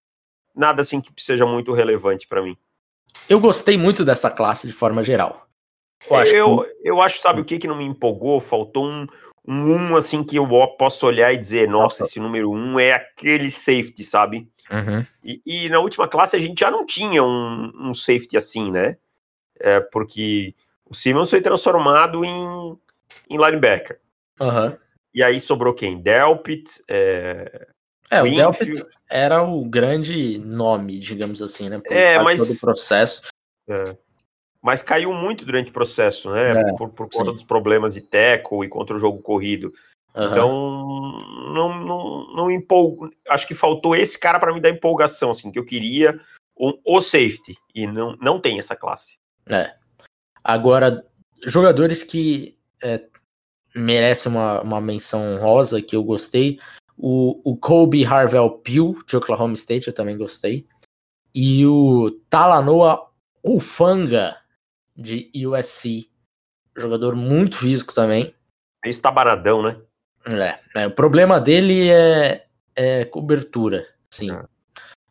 [0.56, 2.58] nada assim que seja muito relevante para mim.
[3.30, 5.46] Eu gostei muito dessa classe de forma geral.
[6.10, 8.42] Eu acho eu, eu acho, sabe o que que não me empolgou?
[8.42, 9.06] Faltou um,
[9.48, 10.48] um um, assim, que eu
[10.80, 14.52] posso olhar e dizer, nossa, esse número um é aquele safety, sabe?
[14.72, 15.06] Uhum.
[15.24, 18.98] E, e na última classe a gente já não tinha um, um safety assim, né?
[19.60, 20.54] É, porque
[20.86, 22.78] o Simmons foi transformado em,
[23.30, 24.00] em linebacker.
[24.40, 24.78] Aham.
[25.14, 26.02] E aí sobrou quem?
[26.02, 27.68] Delpit, é,
[28.10, 28.26] É, o.
[28.26, 31.80] Delpit era o grande nome, digamos assim, né?
[31.80, 33.22] Por É, mas- todo o processo.
[33.70, 33.96] é,
[34.62, 36.52] mas caiu muito durante o processo, né?
[36.52, 37.34] É, por por conta sim.
[37.34, 39.72] dos problemas de tackle e contra o jogo corrido.
[40.16, 40.32] Aham.
[40.32, 43.10] Então, não, não, não empolgo.
[43.28, 46.20] Acho que faltou esse cara para me dar empolgação, assim, que eu queria
[46.56, 47.56] o, o safety.
[47.74, 49.18] E não, não tem essa classe.
[49.48, 49.76] É.
[50.44, 51.06] Agora,
[51.46, 53.04] jogadores que é,
[53.76, 56.60] merecem uma, uma menção honrosa, que eu gostei.
[56.98, 60.68] O, o Kobe Harvell Pugh, de Oklahoma State, eu também gostei.
[61.34, 63.10] E o Talanoa
[63.44, 64.38] Ufanga,
[64.96, 66.10] de USC.
[66.76, 68.36] Jogador muito físico também.
[68.86, 69.82] Está baradão, né?
[70.26, 74.32] É, é, o problema dele é, é cobertura, sim.
[74.32, 74.46] É.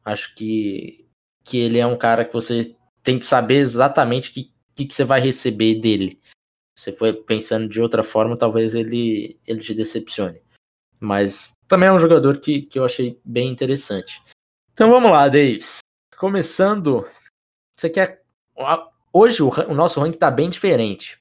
[0.04, 1.06] Acho que,
[1.44, 4.94] que ele é um cara que você tem que saber exatamente o que, que, que,
[4.94, 6.20] você vai receber dele.
[6.76, 10.40] Se for pensando de outra forma, talvez ele, ele te decepcione.
[10.98, 14.22] Mas também é um jogador que, que eu achei bem interessante.
[14.72, 15.78] Então vamos lá, Davis.
[16.16, 17.06] Começando,
[17.78, 18.22] você quer.
[19.12, 21.20] Hoje o, o nosso ranking está bem diferente.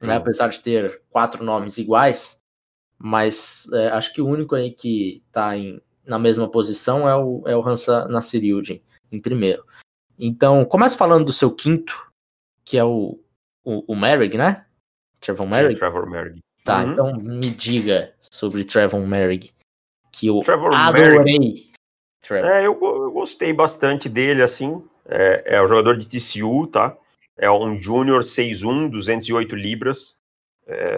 [0.00, 0.16] Né?
[0.16, 2.41] Apesar de ter quatro nomes iguais,
[3.04, 5.54] mas é, acho que o único aí que está
[6.06, 9.66] na mesma posição é o, é o Hansa Nasir em primeiro.
[10.16, 12.12] Então, comece falando do seu quinto,
[12.64, 13.18] que é o,
[13.64, 14.66] o, o Merrick, né?
[15.18, 15.80] Trevor Merrick?
[15.80, 16.38] Trevor Merrick.
[16.62, 16.92] Tá, uhum.
[16.92, 19.50] então me diga sobre Trevor Merrick,
[20.12, 21.72] que eu Trevor adorei.
[22.20, 22.48] Trevor.
[22.48, 24.80] É, eu, eu, gostei bastante dele, assim.
[25.06, 26.96] É, é o jogador de TCU, tá?
[27.36, 30.20] É um Júnior 6'1, 208 libras.
[30.68, 30.94] É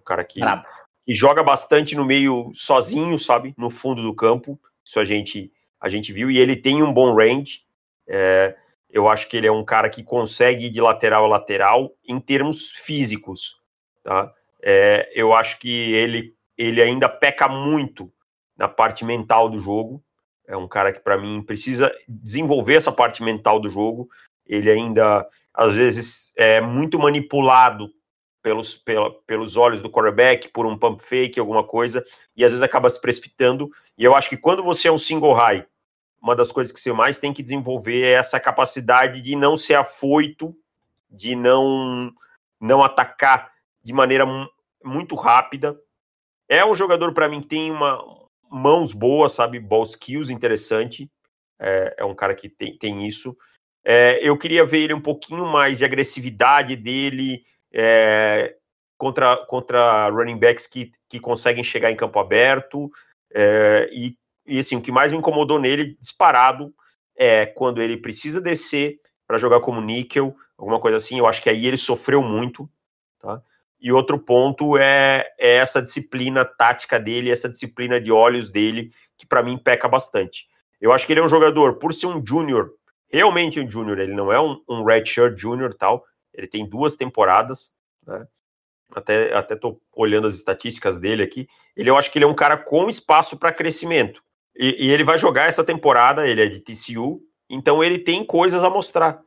[0.00, 0.64] um cara que Bravo
[1.06, 3.54] e joga bastante no meio sozinho, sabe?
[3.56, 4.58] No fundo do campo.
[4.84, 6.30] Isso a gente, a gente viu.
[6.30, 7.60] E ele tem um bom range.
[8.08, 8.56] É,
[8.90, 12.18] eu acho que ele é um cara que consegue ir de lateral a lateral em
[12.18, 13.56] termos físicos.
[14.02, 14.32] Tá?
[14.62, 18.12] É, eu acho que ele, ele ainda peca muito
[18.56, 20.02] na parte mental do jogo.
[20.48, 24.08] É um cara que, para mim, precisa desenvolver essa parte mental do jogo.
[24.44, 27.90] Ele ainda, às vezes, é muito manipulado
[28.46, 32.04] pelos, pela, pelos olhos do quarterback, por um pump fake, alguma coisa,
[32.36, 33.68] e às vezes acaba se precipitando.
[33.98, 35.66] E eu acho que quando você é um single high,
[36.22, 39.74] uma das coisas que você mais tem que desenvolver é essa capacidade de não ser
[39.74, 40.56] afoito,
[41.10, 42.14] de não,
[42.60, 43.50] não atacar
[43.82, 44.24] de maneira
[44.84, 45.76] muito rápida.
[46.48, 47.98] É um jogador, para mim, que tem uma,
[48.48, 49.58] mãos boas, sabe?
[49.58, 51.10] Ball skills interessante.
[51.58, 53.36] É, é um cara que tem, tem isso.
[53.84, 57.44] É, eu queria ver ele um pouquinho mais de agressividade dele,
[57.78, 58.56] é,
[58.96, 62.90] contra, contra running backs que, que conseguem chegar em campo aberto.
[63.34, 66.74] É, e, e assim, o que mais me incomodou nele, disparado,
[67.14, 71.18] é quando ele precisa descer para jogar como níquel, alguma coisa assim.
[71.18, 72.68] Eu acho que aí ele sofreu muito.
[73.20, 73.42] Tá?
[73.78, 79.26] E outro ponto é, é essa disciplina tática dele, essa disciplina de olhos dele, que
[79.26, 80.46] para mim peca bastante.
[80.80, 82.72] Eu acho que ele é um jogador, por ser um júnior,
[83.08, 86.04] realmente um júnior, ele não é um, um redshirt júnior tal,
[86.36, 87.72] ele tem duas temporadas,
[88.06, 88.26] né?
[88.94, 91.48] Até, até tô olhando as estatísticas dele aqui.
[91.76, 94.22] Ele, eu acho que ele é um cara com espaço para crescimento.
[94.54, 97.20] E, e, ele vai jogar essa temporada, ele é de TCU,
[97.50, 99.20] então ele tem coisas a mostrar.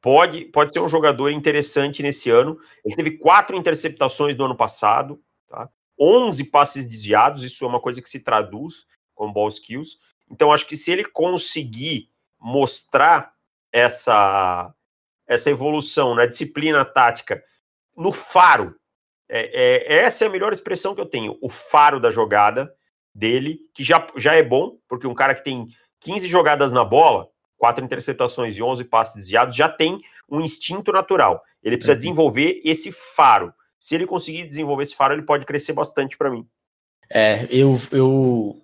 [0.00, 2.58] Pode, pode ser um jogador interessante nesse ano.
[2.84, 5.68] Ele teve quatro interceptações no ano passado, tá?
[6.00, 9.98] 11 passes desviados, isso é uma coisa que se traduz com ball skills.
[10.30, 12.08] Então, acho que se ele conseguir
[12.40, 13.34] mostrar
[13.70, 14.74] essa,
[15.26, 17.42] essa evolução na disciplina tática,
[17.96, 18.74] no faro.
[19.28, 21.38] É, é, essa é a melhor expressão que eu tenho.
[21.40, 22.72] O faro da jogada
[23.14, 25.66] dele, que já, já é bom, porque um cara que tem
[26.00, 31.42] 15 jogadas na bola, quatro interceptações e 11 passes desviados, já tem um instinto natural.
[31.62, 31.98] Ele precisa uhum.
[31.98, 33.52] desenvolver esse faro.
[33.78, 36.46] Se ele conseguir desenvolver esse faro, ele pode crescer bastante para mim.
[37.10, 38.60] É, eu, eu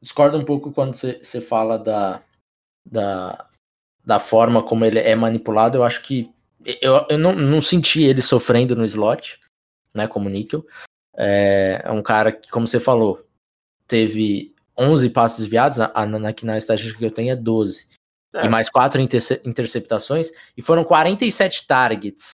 [0.00, 2.22] discordo um pouco quando você fala da,
[2.84, 3.46] da,
[4.04, 6.30] da forma como ele é manipulado, eu acho que
[6.80, 9.38] eu, eu não, não senti ele sofrendo no slot,
[9.94, 10.66] né, como níquel.
[11.16, 13.26] É, é um cara que, como você falou,
[13.86, 17.88] teve 11 passes desviados, na, na, aqui na estatística que eu tenho é 12.
[18.34, 18.46] É.
[18.46, 19.00] E mais 4
[19.44, 22.30] interceptações, e foram 47 targets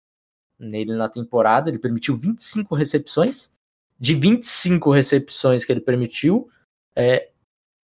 [0.59, 1.69] nele na temporada.
[1.69, 3.53] Ele permitiu 25 recepções.
[4.01, 6.49] De 25 recepções que ele permitiu,
[6.97, 7.29] é,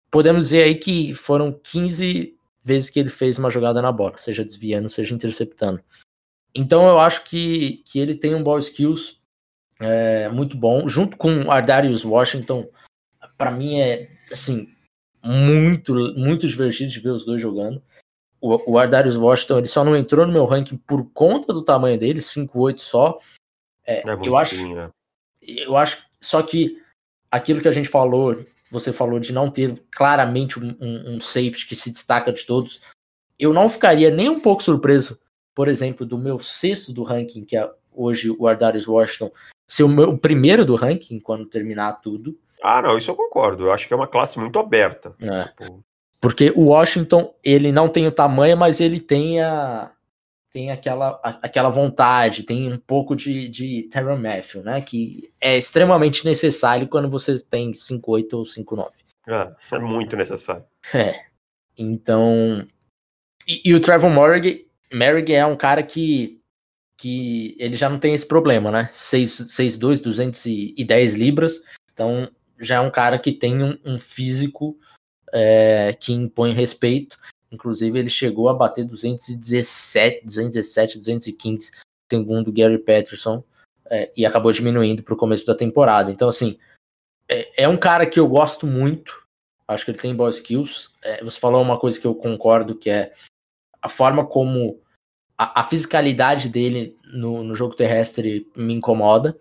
[0.10, 2.37] podemos dizer aí que foram 15
[2.68, 5.82] vezes que ele fez uma jogada na bola, seja desviando, seja interceptando.
[6.54, 9.22] Então eu acho que, que ele tem um ball skills
[9.80, 12.70] é, muito bom, junto com o Ardarius Washington.
[13.38, 14.70] Para mim é assim
[15.24, 17.82] muito muito divertido de ver os dois jogando.
[18.42, 21.98] O, o Ardarius Washington ele só não entrou no meu ranking por conta do tamanho
[21.98, 23.20] dele, 5'8 só.
[23.86, 24.90] É, é eu acho, né?
[25.42, 26.82] eu acho só que
[27.32, 31.68] aquilo que a gente falou você falou de não ter claramente um, um, um, safety
[31.68, 32.82] que se destaca de todos.
[33.40, 35.20] Eu não ficaria nem um pouco surpreso,
[35.56, 39.32] por exemplo, do meu sexto do ranking, que é hoje o Ardarius Washington,
[39.66, 42.38] ser o meu o primeiro do ranking quando terminar tudo.
[42.62, 43.66] Ah, não, isso eu concordo.
[43.66, 45.16] Eu acho que é uma classe muito aberta.
[45.22, 45.44] É.
[45.44, 45.84] Tipo...
[46.20, 49.92] Porque o Washington, ele não tem o tamanho, mas ele tem a,
[50.58, 54.82] tem aquela, aquela vontade, tem um pouco de, de Terran Matthew, né?
[54.82, 58.90] Que é extremamente necessário quando você tem 5'8 ou 5'9.
[59.28, 60.66] É, é muito necessário.
[60.92, 61.26] É.
[61.78, 62.68] Então.
[63.48, 66.42] E, e o Trevor Merrick, Merrick é um cara que,
[66.98, 68.90] que ele já não tem esse problema, né?
[68.92, 71.62] 6'2, 210 libras.
[71.94, 74.76] Então já é um cara que tem um, um físico
[75.32, 77.20] é, que impõe respeito.
[77.52, 81.72] Inclusive, ele chegou a bater 217, 217, 215,
[82.12, 83.44] segundo Gary Patterson,
[83.90, 86.12] é, e acabou diminuindo para o começo da temporada.
[86.12, 86.58] Então, assim,
[87.28, 89.26] é, é, um cara que eu gosto muito.
[89.68, 90.92] Acho que ele tem boas skills.
[91.02, 93.14] É, você falou uma coisa que eu concordo, que é
[93.82, 94.82] a forma como
[95.38, 99.38] a, a fisicalidade dele no, no jogo terrestre me incomoda.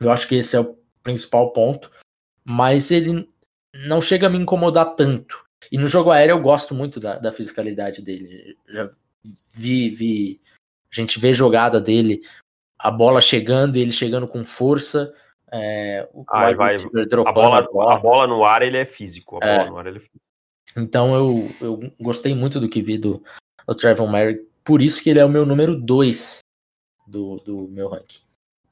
[0.00, 1.90] Eu acho que esse é o principal ponto.
[2.44, 3.28] Mas ele
[3.74, 5.44] não chega a me incomodar tanto.
[5.70, 8.56] E no jogo aéreo eu gosto muito da, da fisicalidade dele.
[8.68, 8.88] Já
[9.54, 10.40] vi, vi.
[10.90, 12.22] A gente vê jogada dele,
[12.78, 15.12] a bola chegando e ele chegando com força.
[15.50, 17.94] É, ah, vai, a, bola, a, bola.
[17.94, 19.38] a bola no ar ele é físico.
[19.42, 19.56] É.
[19.56, 20.18] Ar, é físico.
[20.76, 23.22] Então eu, eu gostei muito do que vi do,
[23.66, 24.46] do Trevor Merrick.
[24.62, 26.40] Por isso que ele é o meu número 2
[27.06, 28.20] do, do meu ranking.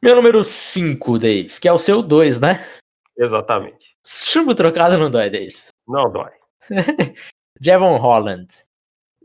[0.02, 2.64] Meu número 5, Davis, que é o seu 2, né?
[3.16, 3.96] Exatamente.
[4.04, 5.68] Chumbo trocado não dói, Davis.
[5.88, 6.30] Não dói.
[7.60, 8.48] Jevon Holland.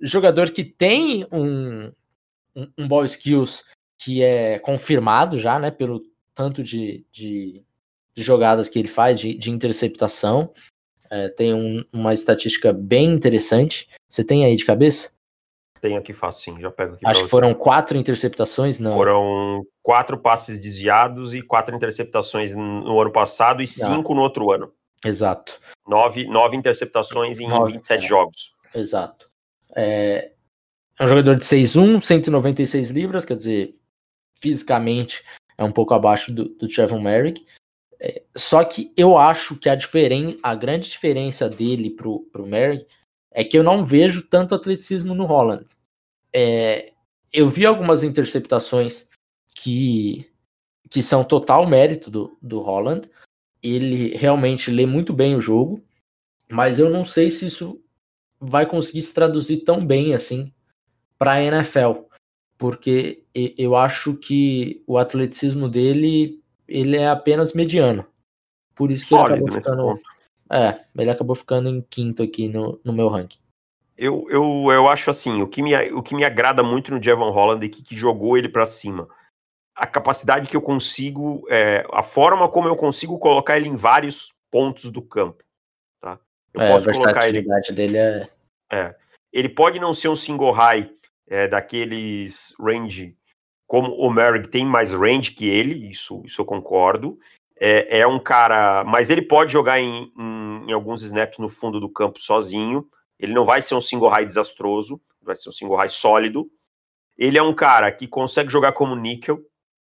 [0.01, 1.91] Jogador que tem um,
[2.55, 3.63] um, um ball skills
[3.97, 5.69] que é confirmado já, né?
[5.69, 6.01] Pelo
[6.33, 7.63] tanto de, de,
[8.15, 10.51] de jogadas que ele faz, de, de interceptação.
[11.09, 13.89] É, tem um, uma estatística bem interessante.
[14.09, 15.11] Você tem aí de cabeça?
[15.81, 16.61] Tenho aqui fácil, sim.
[16.61, 17.05] Já pego aqui.
[17.05, 18.93] Acho que foram quatro interceptações, não?
[18.93, 24.71] Foram quatro passes desviados e quatro interceptações no ano passado e cinco no outro ano.
[25.03, 25.59] Exato.
[25.87, 28.07] Nove, nove interceptações em nove, 27 é.
[28.07, 28.55] jogos.
[28.73, 29.29] Exato.
[29.75, 30.31] É,
[30.99, 33.75] é um jogador de 6'1, 196 libras, quer dizer,
[34.35, 35.23] fisicamente
[35.57, 37.45] é um pouco abaixo do, do Trevor Merrick.
[37.99, 42.87] É, só que eu acho que a, diferen a grande diferença dele pro, pro Merrick
[43.31, 45.65] é que eu não vejo tanto atleticismo no Holland.
[46.33, 46.91] É,
[47.31, 49.07] eu vi algumas interceptações
[49.55, 50.29] que,
[50.89, 53.09] que são total mérito do, do Holland,
[53.61, 55.83] ele realmente lê muito bem o jogo,
[56.49, 57.81] mas eu não sei se isso
[58.39, 60.51] vai conseguir se traduzir tão bem assim
[61.17, 62.01] para a NFL,
[62.57, 63.23] porque
[63.57, 68.05] eu acho que o atleticismo dele ele é apenas mediano.
[68.73, 70.01] Por isso Sólido, ele acabou ficando,
[70.49, 73.37] é, ele acabou ficando em quinto aqui no, no meu ranking.
[73.97, 77.29] Eu, eu, eu acho assim, o que, me, o que me agrada muito no Jevon
[77.29, 79.07] Holland é que, que jogou ele para cima
[79.75, 84.33] a capacidade que eu consigo, é, a forma como eu consigo colocar ele em vários
[84.51, 85.43] pontos do campo.
[86.01, 86.19] Tá?
[86.53, 87.43] Eu é, posso a colocar ele.
[87.73, 88.29] dele é...
[88.71, 88.95] é.
[89.31, 90.91] Ele pode não ser um single high
[91.27, 93.15] é, daqueles range,
[93.65, 97.17] como o Merrick tem mais range que ele, isso, isso eu concordo.
[97.57, 101.79] É, é um cara, mas ele pode jogar em, em, em alguns snaps no fundo
[101.79, 102.85] do campo sozinho.
[103.17, 106.51] Ele não vai ser um single high desastroso, vai ser um single high sólido.
[107.17, 109.39] Ele é um cara que consegue jogar como níquel,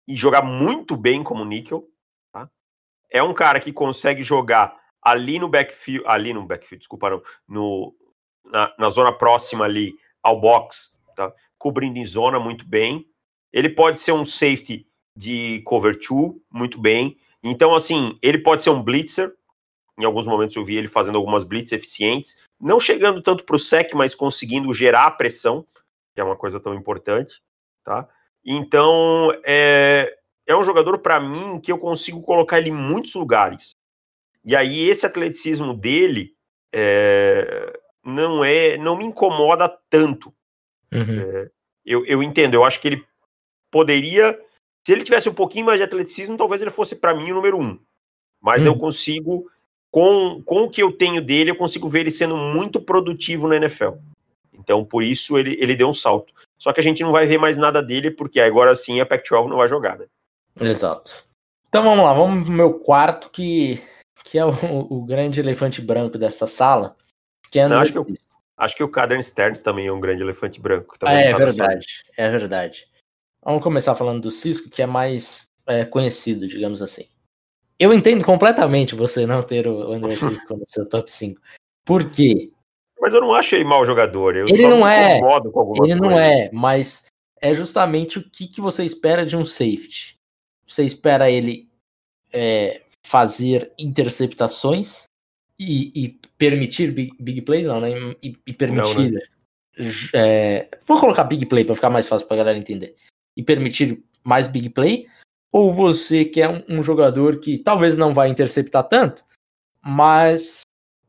[0.06, 1.88] e jogar muito bem como níquel.
[2.32, 2.48] Tá?
[3.10, 7.94] É um cara que consegue jogar ali no backfield, ali no backfield, desculpa, não, no,
[8.44, 11.32] na, na zona próxima ali ao box, tá?
[11.58, 13.06] cobrindo em zona muito bem.
[13.52, 14.86] Ele pode ser um safety
[15.16, 17.16] de cover two, muito bem.
[17.42, 19.32] Então, assim, ele pode ser um blitzer.
[19.98, 23.58] Em alguns momentos eu vi ele fazendo algumas blitz eficientes, não chegando tanto para o
[23.58, 25.64] sec, mas conseguindo gerar pressão,
[26.14, 27.40] que é uma coisa tão importante,
[27.84, 28.08] tá?
[28.44, 30.14] Então, é,
[30.46, 33.74] é um jogador, para mim, que eu consigo colocar ele em muitos lugares.
[34.44, 36.34] E aí, esse atleticismo dele
[36.72, 40.34] é, não é não me incomoda tanto.
[40.92, 41.20] Uhum.
[41.20, 41.50] É,
[41.84, 43.04] eu, eu entendo, eu acho que ele
[43.70, 44.38] poderia.
[44.86, 47.58] Se ele tivesse um pouquinho mais de atleticismo, talvez ele fosse, para mim, o número
[47.58, 47.78] um.
[48.40, 48.68] Mas uhum.
[48.68, 49.50] eu consigo,
[49.90, 53.56] com, com o que eu tenho dele, eu consigo ver ele sendo muito produtivo na
[53.56, 53.94] NFL.
[54.64, 56.32] Então, por isso, ele, ele deu um salto.
[56.58, 59.48] Só que a gente não vai ver mais nada dele, porque agora sim a Pac-12
[59.48, 60.06] não vai jogar, né?
[60.58, 61.22] Exato.
[61.68, 63.82] Então vamos lá, vamos pro meu quarto, que,
[64.24, 64.50] que é o,
[64.88, 66.96] o grande elefante branco dessa sala.
[67.50, 68.06] Que é não, acho, que eu,
[68.56, 70.96] acho que o Cadern Stearns também é um grande elefante branco.
[71.02, 72.88] Ah, é, é verdade, é verdade.
[73.44, 77.06] Vamos começar falando do Cisco, que é mais é, conhecido, digamos assim.
[77.78, 81.38] Eu entendo completamente você não ter o André Cisco no seu top 5.
[81.84, 82.53] Por quê?
[83.04, 84.34] Mas eu não acho ele mau jogador.
[84.34, 85.18] Eu ele não é.
[85.18, 85.94] ele coisa.
[85.94, 87.04] não é, mas
[87.38, 90.18] é justamente o que, que você espera de um safety.
[90.66, 91.68] Você espera ele
[92.32, 95.04] é, fazer interceptações
[95.58, 97.90] e, e permitir big, big, plays, não, né?
[98.22, 98.96] E, e permitir.
[98.96, 99.20] Não, né?
[100.14, 102.94] é, vou colocar big play para ficar mais fácil para galera entender.
[103.36, 105.06] E permitir mais big play.
[105.52, 109.22] Ou você quer um, um jogador que talvez não vai interceptar tanto,
[109.84, 110.62] mas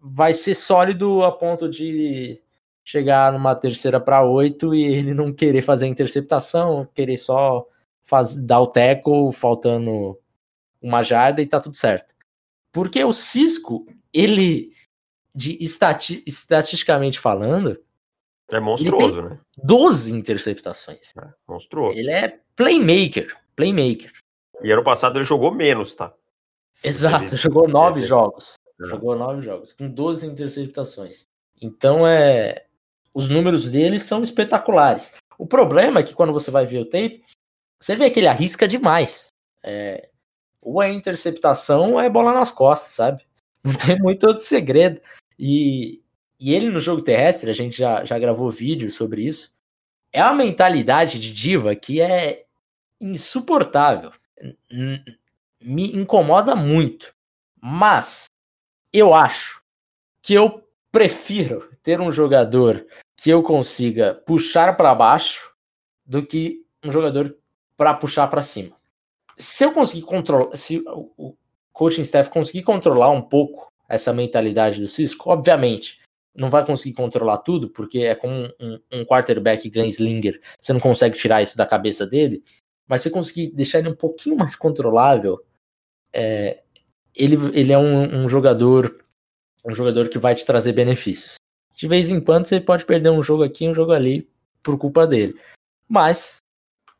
[0.07, 2.39] vai ser sólido a ponto de
[2.83, 7.67] chegar numa terceira para oito e ele não querer fazer a interceptação, querer só
[8.03, 10.19] faz, dar o tackle faltando
[10.79, 12.13] uma jarda e tá tudo certo.
[12.71, 14.71] Porque o Cisco, ele,
[15.33, 17.81] de estati estatisticamente falando,
[18.51, 19.39] é monstruoso, né?
[19.57, 21.13] 12 interceptações.
[21.17, 21.97] É, monstruoso.
[21.97, 24.11] Ele é playmaker, playmaker.
[24.61, 26.13] E ano passado ele jogou menos, tá?
[26.83, 27.37] Exato, ele...
[27.37, 28.53] jogou nove é, jogos.
[28.81, 28.85] É.
[28.87, 31.27] Jogou nove jogos, com 12 interceptações.
[31.61, 32.65] Então é.
[33.13, 35.13] Os números dele são espetaculares.
[35.37, 37.23] O problema é que quando você vai ver o tape,
[37.79, 39.29] você vê que ele arrisca demais.
[39.63, 40.09] É,
[40.61, 43.23] ou é interceptação ou é bola nas costas, sabe?
[43.63, 44.99] Não tem muito outro segredo.
[45.39, 46.01] E,
[46.39, 49.53] e ele no jogo terrestre, a gente já, já gravou vídeo sobre isso.
[50.11, 52.45] É uma mentalidade de diva que é
[52.99, 54.11] insuportável.
[55.61, 57.13] Me incomoda muito.
[57.61, 58.25] Mas
[58.97, 59.61] eu acho
[60.21, 62.85] que eu prefiro ter um jogador
[63.17, 65.51] que eu consiga puxar para baixo
[66.05, 67.35] do que um jogador
[67.77, 68.75] para puxar para cima.
[69.37, 71.35] Se eu conseguir controlar, se o
[71.73, 75.99] coaching staff conseguir controlar um pouco essa mentalidade do Cisco, obviamente
[76.35, 81.17] não vai conseguir controlar tudo, porque é como um, um quarterback gunslinger, você não consegue
[81.17, 82.43] tirar isso da cabeça dele,
[82.87, 85.41] mas se conseguir deixar ele um pouquinho mais controlável,
[86.13, 86.61] é,
[87.15, 89.03] ele, ele é um, um, jogador
[89.65, 91.35] um jogador que vai te trazer benefícios.
[91.75, 94.29] De vez em quando você pode perder um jogo aqui, um jogo ali,
[94.61, 95.39] por culpa dele.
[95.87, 96.37] Mas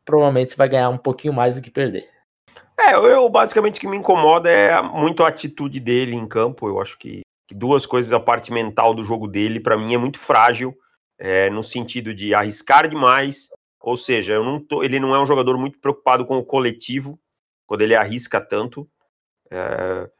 [0.04, 2.08] provavelmente você vai ganhar um pouquinho mais do que perder.
[2.78, 6.68] É, eu basicamente o que me incomoda é muito a atitude dele em campo.
[6.68, 9.98] Eu acho que, que duas coisas, a parte mental do jogo dele, para mim, é
[9.98, 10.76] muito frágil,
[11.18, 13.48] é, no sentido de arriscar demais.
[13.80, 17.18] Ou seja, não tô, ele não é um jogador muito preocupado com o coletivo,
[17.66, 18.88] quando ele arrisca tanto.
[19.50, 20.10] É,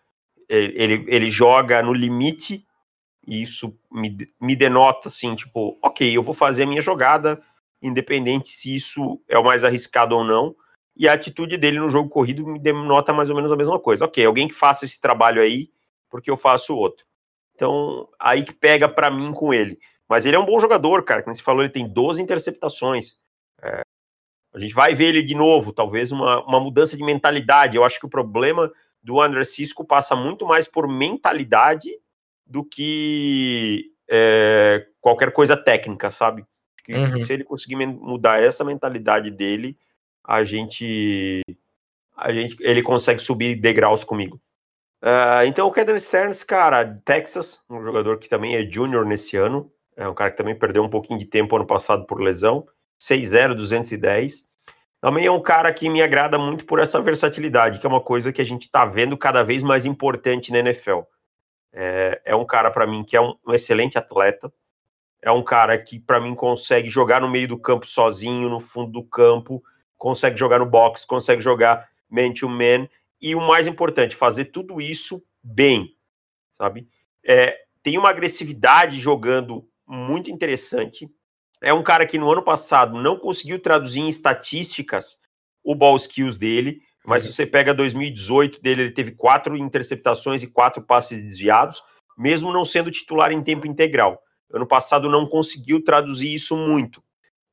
[0.49, 2.67] ele, ele joga no limite,
[3.27, 7.43] e isso me, me denota assim, tipo, ok, eu vou fazer a minha jogada,
[7.83, 10.55] independente se isso é o mais arriscado ou não.
[10.97, 14.05] E a atitude dele no jogo corrido me denota mais ou menos a mesma coisa.
[14.05, 15.71] Ok, alguém que faça esse trabalho aí,
[16.09, 17.05] porque eu faço outro.
[17.55, 19.79] Então, aí que pega para mim com ele.
[20.09, 21.23] Mas ele é um bom jogador, cara.
[21.23, 23.19] Como você falou, ele tem 12 interceptações.
[23.63, 23.83] É,
[24.55, 27.77] a gente vai ver ele de novo, talvez uma, uma mudança de mentalidade.
[27.77, 28.73] Eu acho que o problema
[29.07, 31.91] do André Cisco passa muito mais por mentalidade
[32.45, 36.45] do que é, qualquer coisa técnica, sabe?
[36.83, 37.19] Que, uhum.
[37.19, 39.79] se ele conseguir mudar essa mentalidade dele,
[40.25, 41.41] a gente,
[42.17, 44.41] a gente ele consegue subir degraus comigo.
[45.01, 49.71] Uh, então o Kevin Stearns, cara, Texas, um jogador que também é júnior nesse ano,
[49.97, 52.67] é um cara que também perdeu um pouquinho de tempo ano passado por lesão,
[53.01, 54.49] 6-0, 210.
[55.07, 58.33] Também é um cara que me agrada muito por essa versatilidade, que é uma coisa
[58.33, 61.03] que a gente está vendo cada vez mais importante na NFL.
[61.73, 64.53] É, é um cara, para mim, que é um, um excelente atleta,
[65.23, 68.91] é um cara que, para mim, consegue jogar no meio do campo sozinho, no fundo
[68.91, 69.63] do campo,
[69.97, 72.89] consegue jogar no box, consegue jogar man-to-man,
[73.23, 75.95] e o mais importante, fazer tudo isso bem,
[76.53, 76.89] sabe?
[77.25, 81.09] É, tem uma agressividade jogando muito interessante.
[81.63, 85.17] É um cara que no ano passado não conseguiu traduzir em estatísticas
[85.65, 87.31] o ball skills dele, mas uhum.
[87.31, 91.83] se você pega 2018 dele, ele teve quatro interceptações e quatro passes desviados,
[92.17, 94.21] mesmo não sendo titular em tempo integral.
[94.53, 97.03] Ano passado não conseguiu traduzir isso muito,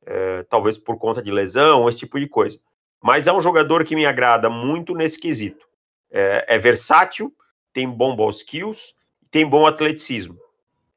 [0.06, 2.60] é, talvez por conta de lesão, esse tipo de coisa.
[3.02, 5.66] Mas é um jogador que me agrada muito nesse quesito.
[6.12, 7.34] É, é versátil,
[7.74, 8.94] tem bom ball skills,
[9.30, 10.38] tem bom atleticismo.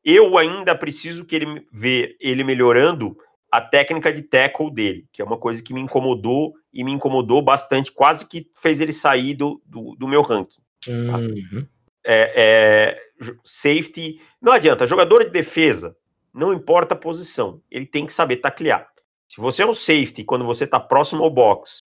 [0.08, 3.18] Eu ainda preciso que ele ver ele melhorando
[3.50, 7.42] a técnica de tackle dele, que é uma coisa que me incomodou e me incomodou
[7.42, 10.62] bastante, quase que fez ele sair do, do, do meu ranking.
[10.84, 11.18] Tá?
[11.18, 11.66] Uhum.
[12.04, 15.96] É, é, safety, não adianta, jogador de defesa,
[16.32, 18.88] não importa a posição, ele tem que saber taclear.
[19.26, 21.82] Se você é um safety, quando você está próximo ao box,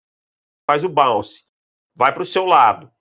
[0.67, 1.45] faz o bounce,
[1.95, 2.91] vai para o seu lado,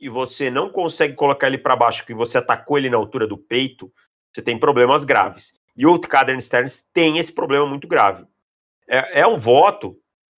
[0.00, 3.36] e você não consegue colocar ele para baixo, porque você atacou ele na altura do
[3.36, 3.92] peito,
[4.32, 5.54] você tem problemas graves.
[5.76, 8.24] E o Cadern Stearns tem esse problema muito grave.
[8.88, 9.98] É, é um voto,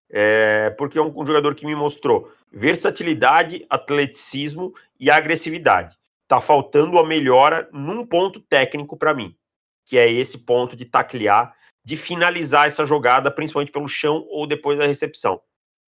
[0.09, 5.97] é, porque é um, um, jogador que me mostrou versatilidade, atleticismo e agressividade.
[6.27, 9.35] Tá faltando a melhora num ponto técnico para mim,
[9.85, 14.77] que é esse ponto de taclear, de finalizar essa jogada, principalmente pelo chão ou depois
[14.77, 15.41] da recepção.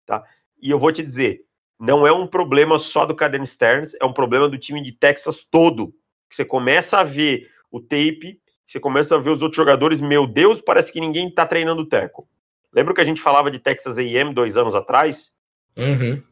[0.06, 0.24] Tá?
[0.60, 1.44] E eu vou te dizer,
[1.78, 5.42] não é um problema só do Cadern Stearns, é um problema do time de Texas
[5.42, 5.94] todo.
[6.30, 10.60] Você começa a ver o tape você começa a ver os outros jogadores, meu Deus,
[10.60, 12.26] parece que ninguém está treinando o teco.
[12.72, 15.34] Lembra que a gente falava de Texas A&M dois anos atrás?
[15.76, 16.22] Uhum.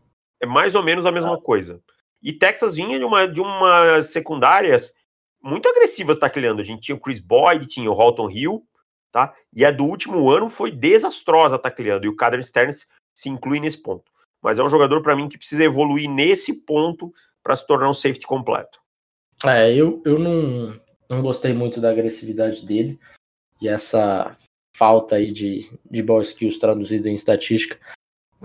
[0.41, 1.81] É mais ou menos a mesma coisa.
[2.23, 4.95] E Texas vinha de uma, de uma secundárias
[5.43, 6.63] muito agressivas tacleando.
[6.63, 8.63] A gente tinha o Chris Boyd, tinha o Halton Hill,
[9.11, 9.35] tá?
[9.53, 12.07] E a do último ano foi desastrosa tacleando.
[12.07, 14.11] E o Cader Stearns se inclui nesse ponto.
[14.41, 17.13] Mas é um jogador para mim que precisa evoluir nesse ponto
[17.43, 18.81] para se tornar um safety completo.
[19.45, 20.81] É, eu, eu não,
[21.13, 22.99] não gostei muito da agressividade dele.
[23.61, 24.37] E essa
[24.75, 27.79] falta aí de, de ball skills traduzida em estatística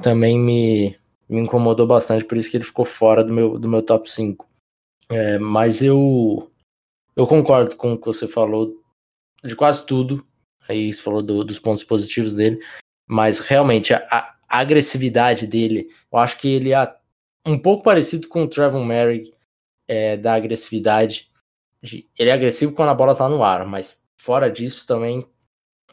[0.01, 0.95] também me,
[1.28, 4.47] me incomodou bastante, por isso que ele ficou fora do meu, do meu top 5.
[5.09, 6.51] É, mas eu,
[7.15, 8.82] eu concordo com o que você falou
[9.43, 10.26] de quase tudo.
[10.68, 12.59] Aí você falou do, dos pontos positivos dele.
[13.07, 16.95] Mas realmente, a, a, agressividade dele, eu acho que ele é
[17.45, 19.34] um pouco parecido com o Trevor Merrick
[19.88, 21.30] é, da agressividade.
[21.84, 25.28] Ele é agressivo quando a bola tá no ar, mas fora disso também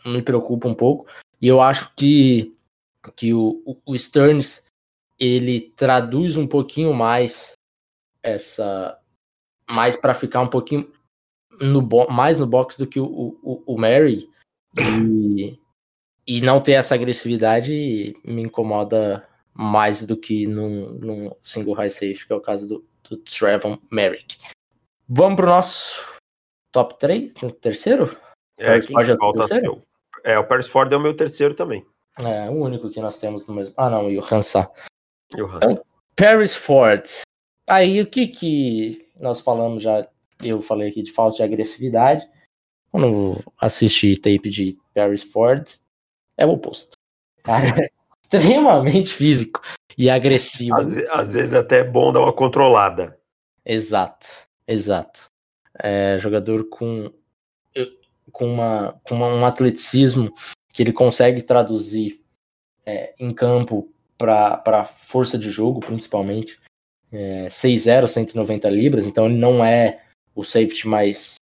[0.05, 1.07] me preocupa um pouco.
[1.41, 2.57] E eu acho que,
[3.16, 4.64] que o, o Stearns
[5.18, 7.53] ele traduz um pouquinho mais
[8.22, 8.99] essa
[9.70, 10.91] mais para ficar um pouquinho
[11.61, 14.28] no mais no box do que o, o, o Mary
[14.76, 15.59] e,
[16.26, 22.26] e não ter essa agressividade me incomoda mais do que num, num single high safe,
[22.26, 24.37] que é o caso do, do Trevor Merrick.
[25.09, 26.19] Vamos pro nosso
[26.73, 28.17] top 3, terceiro?
[28.59, 29.47] É, quem que falta?
[29.47, 29.81] Terceiro?
[30.25, 31.85] É, o Paris Ford é o meu terceiro também.
[32.21, 33.75] É, o único que nós temos no mesmo.
[33.77, 34.71] Ah, não, e o Hansa.
[35.37, 35.73] E o Hansa.
[35.73, 35.85] Então,
[36.17, 37.05] Paris Ford.
[37.69, 40.07] Aí, o que que nós falamos já?
[40.43, 42.29] Eu falei aqui de falta de agressividade.
[42.91, 45.69] Quando assistir tape de Paris Ford,
[46.37, 46.97] é o oposto.
[47.43, 47.89] Cara, é
[48.23, 49.61] extremamente físico
[49.99, 50.77] e agressivo.
[50.77, 53.19] Às, às, vezes até é bom dar uma controlada.
[53.65, 54.29] Exato,
[54.67, 55.27] exato.
[55.83, 57.12] É, jogador com,
[58.31, 60.33] com, uma, com uma, um atleticismo
[60.73, 62.21] que ele consegue traduzir
[62.85, 66.61] é, em campo para força de jogo, principalmente.
[67.12, 70.03] É, 6'0, 190 libras, então ele não é
[70.35, 71.37] o safety mais,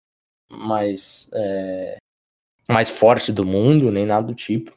[0.51, 1.97] mais, é,
[2.69, 4.77] mais forte do mundo, nem nada do tipo.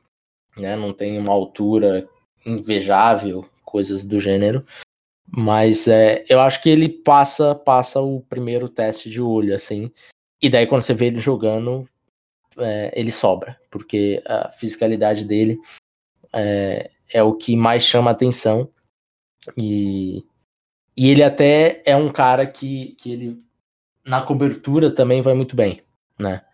[0.57, 0.75] Né?
[0.75, 2.07] Não tem uma altura
[2.45, 4.65] invejável, coisas do gênero.
[5.27, 9.91] Mas é, eu acho que ele passa passa o primeiro teste de olho, assim.
[10.41, 11.87] E daí quando você vê ele jogando,
[12.57, 15.57] é, ele sobra, porque a fisicalidade dele
[16.33, 18.69] é, é o que mais chama atenção.
[19.57, 20.23] E,
[20.95, 23.43] e ele até é um cara que, que ele
[24.05, 25.81] na cobertura também vai muito bem,
[26.19, 26.45] né?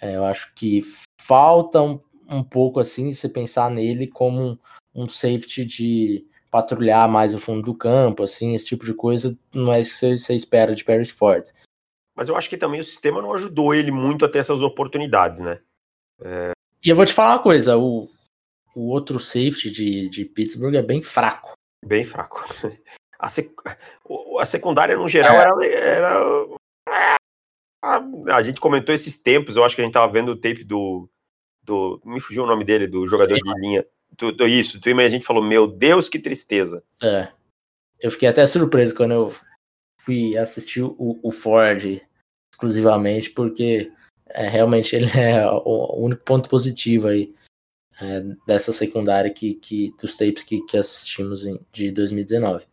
[0.00, 0.80] É, eu acho que
[1.20, 4.58] falta um, um pouco assim você pensar nele como um,
[4.94, 9.72] um, safety de patrulhar mais o fundo do campo, assim, esse tipo de coisa não
[9.72, 11.52] é isso que você, você espera de Paris Ford.
[12.14, 15.40] Mas eu acho que também o sistema não ajudou ele muito a ter essas oportunidades,
[15.40, 15.60] né?
[16.22, 16.52] É...
[16.84, 18.08] E eu vou te falar uma coisa, o,
[18.72, 21.54] o outro safety de, de Pittsburgh é bem fraco.
[21.84, 22.44] Bem fraco.
[23.18, 23.50] A, sec...
[24.38, 25.66] a secundária, no geral, é.
[25.66, 26.46] era, era,
[28.32, 31.08] A gente comentou esses tempos, eu acho que a gente tava vendo o tape do.
[31.62, 33.84] do me fugiu o nome dele, do jogador de linha.
[34.16, 36.82] Do, isso, do a gente falou, meu Deus, que tristeza.
[37.02, 37.28] É.
[37.98, 39.34] Eu fiquei até surpreso quando eu
[40.00, 42.00] fui assistir o, o Ford
[42.52, 43.90] exclusivamente, porque
[44.26, 47.34] é, realmente ele é o, único ponto positivo aí
[48.00, 52.66] é, dessa secundária que, que, dos tapes que, que assistimos em, de 2019.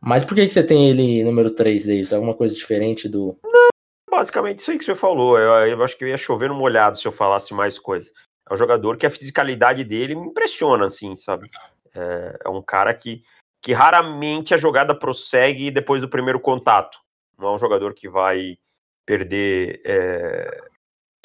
[0.00, 2.12] Mas por que, que você tem ele número 3, Davis?
[2.12, 3.38] Alguma coisa diferente do.
[3.42, 3.68] Não,
[4.10, 5.38] basicamente isso aí que você falou.
[5.38, 8.12] Eu, eu acho que eu ia chover no molhado se eu falasse mais coisas.
[8.48, 11.50] É um jogador que a fisicalidade dele me impressiona, assim, sabe?
[11.94, 13.22] É, é um cara que
[13.64, 16.98] que raramente a jogada prossegue depois do primeiro contato.
[17.38, 18.58] Não é um jogador que vai
[19.06, 19.80] perder.
[19.86, 20.64] É...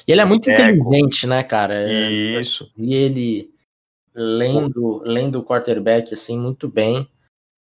[0.08, 1.86] E ele é muito inteligente, né, cara?
[1.92, 2.72] Isso.
[2.78, 3.50] E ele
[4.14, 7.06] lendo, lendo o quarterback assim muito bem.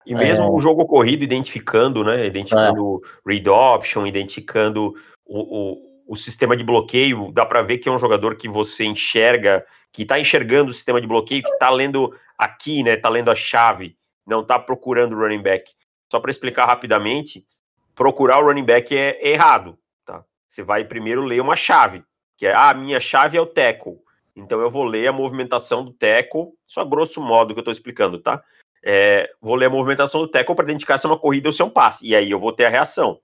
[0.05, 0.49] E mesmo é...
[0.51, 2.27] o jogo corrido identificando, né?
[2.27, 3.31] Identificando é.
[3.31, 4.93] read option, identificando
[5.25, 8.85] o, o, o sistema de bloqueio, dá para ver que é um jogador que você
[8.85, 12.95] enxerga, que tá enxergando o sistema de bloqueio, que tá lendo aqui, né?
[12.95, 13.97] Tá lendo a chave
[14.27, 15.71] não está procurando o running back.
[16.11, 17.47] Só para explicar rapidamente,
[17.95, 20.23] procurar o running back é, errado, tá?
[20.45, 22.03] Você vai primeiro ler uma chave,
[22.35, 23.97] que é, ah, a minha chave é o tackle.
[24.35, 28.19] Então eu vou ler a movimentação do tackle, só grosso modo que eu estou explicando,
[28.19, 28.43] tá?
[28.83, 31.61] É, vou ler a movimentação do tackle para identificar se é uma corrida ou se
[31.61, 32.05] é um passe.
[32.05, 33.19] E aí eu vou ter a reação.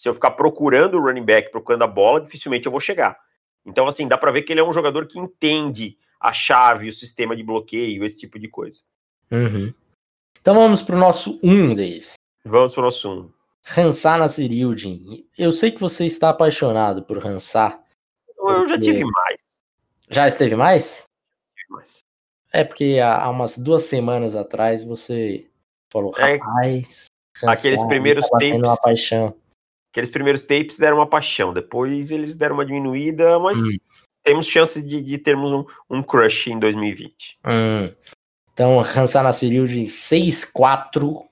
[0.00, 3.18] Se eu ficar procurando o running back, procurando a bola, dificilmente eu vou chegar.
[3.66, 6.92] Então, assim, dá para ver que ele é um jogador que entende a chave, o
[6.92, 8.80] sistema de bloqueio, esse tipo de coisa.
[9.30, 9.74] Uhum.
[10.40, 12.14] Então vamos para o nosso 1, Davis.
[12.42, 13.30] Vamos para o nosso 1.
[13.76, 15.28] Hansar Nasirildin.
[15.36, 17.76] Eu sei que você está apaixonado por Hansar.
[18.38, 19.40] Eu já tive mais.
[20.08, 21.04] Já esteve mais?
[21.54, 22.04] Tive mais.
[22.50, 25.46] É porque há umas duas semanas atrás você
[25.90, 27.04] falou, é, rapaz,
[27.36, 28.66] Hansar, aqueles primeiros tempos.
[28.66, 29.38] Uma paixão.
[29.90, 33.76] Aqueles primeiros tapes deram uma paixão, depois eles deram uma diminuída, mas hum.
[34.22, 37.38] temos chances de, de termos um, um, crush em 2020.
[37.44, 37.92] Hum.
[38.52, 41.24] Então, Hansa Nassiriu de 6'4",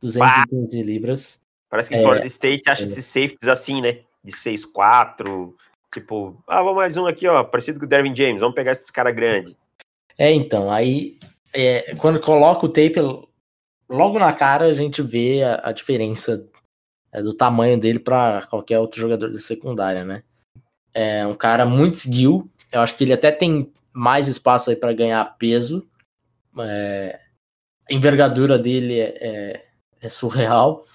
[0.00, 0.84] 215 ah.
[0.84, 1.42] libras.
[1.68, 2.86] Parece que é, Florida State acha é.
[2.86, 4.00] esses safeties assim, né?
[4.22, 5.54] De 6'4",
[5.92, 8.92] tipo, ah, vamos mais um aqui, ó, parecido com o Dervin James, vamos pegar esse
[8.92, 9.56] cara grande.
[10.18, 11.18] É, então, aí,
[11.52, 13.00] é, quando coloca o tape,
[13.88, 16.48] logo na cara a gente vê a, a diferença
[17.12, 20.24] é, do tamanho dele para qualquer outro jogador da secundária, né?
[20.94, 22.50] É um cara muito skill.
[22.72, 25.86] Eu acho que ele até tem mais espaço aí para ganhar peso.
[26.58, 27.20] É,
[27.90, 29.66] a envergadura dele é, é,
[30.00, 30.86] é, surreal.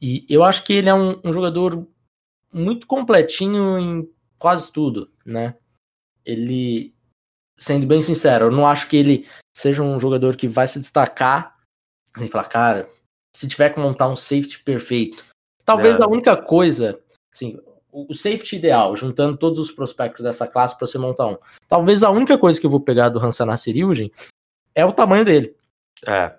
[0.00, 1.86] E eu acho que ele é um, um, jogador
[2.52, 5.56] muito completinho em quase tudo, né?
[6.24, 6.92] Ele,
[7.56, 11.56] sendo bem sincero, eu não acho que ele seja um jogador que vai se destacar
[12.16, 12.90] sem falar, cara,
[13.34, 15.24] se tiver que montar um safety perfeito,
[15.64, 17.00] talvez a única coisa,
[17.32, 17.58] assim,
[17.92, 21.36] o safety ideal, juntando todos os prospectos dessa classe para você montar um.
[21.68, 24.10] Talvez a única coisa que eu vou pegar do Hansa Nassiriudin
[24.74, 25.54] é o tamanho dele.
[26.06, 26.34] É.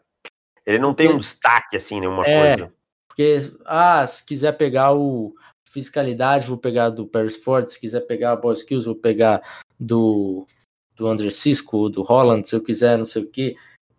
[0.66, 2.74] Ele não tem um destaque, assim, nenhuma é, coisa.
[3.08, 5.36] Porque, ah, se quiser pegar o
[5.72, 9.42] fiscalidade, vou pegar do Paris Ford, se quiser pegar a Boy Skills, vou pegar
[9.80, 10.48] do,
[10.96, 13.56] do André Cisco, do Holland, se eu quiser, não sei o que.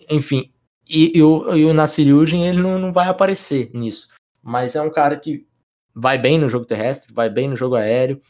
[0.09, 0.53] Enfim,
[0.89, 4.09] e, e, o, e o Nassiriudin, ele não, não vai aparecer nisso.
[4.45, 5.47] Mas é um cara que
[5.95, 8.21] vai bem no jogo terrestre, vai bem no jogo aéreo.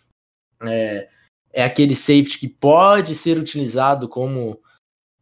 [0.63, 1.09] É,
[1.53, 4.61] é aquele safety que pode ser utilizado como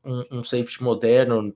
[0.05, 1.55] um, um safety moderno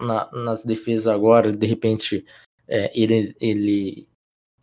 [0.00, 2.24] na, nas defesas agora, de repente
[2.66, 4.08] é, ele, ele,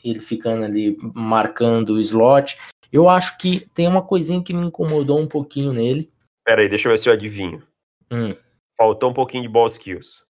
[0.03, 2.57] ele ficando ali marcando o slot.
[2.91, 6.11] Eu acho que tem uma coisinha que me incomodou um pouquinho nele.
[6.43, 7.65] Pera aí, deixa eu ver se eu adivinho.
[8.11, 8.35] Hum.
[8.75, 10.23] Faltou um pouquinho de ball skills.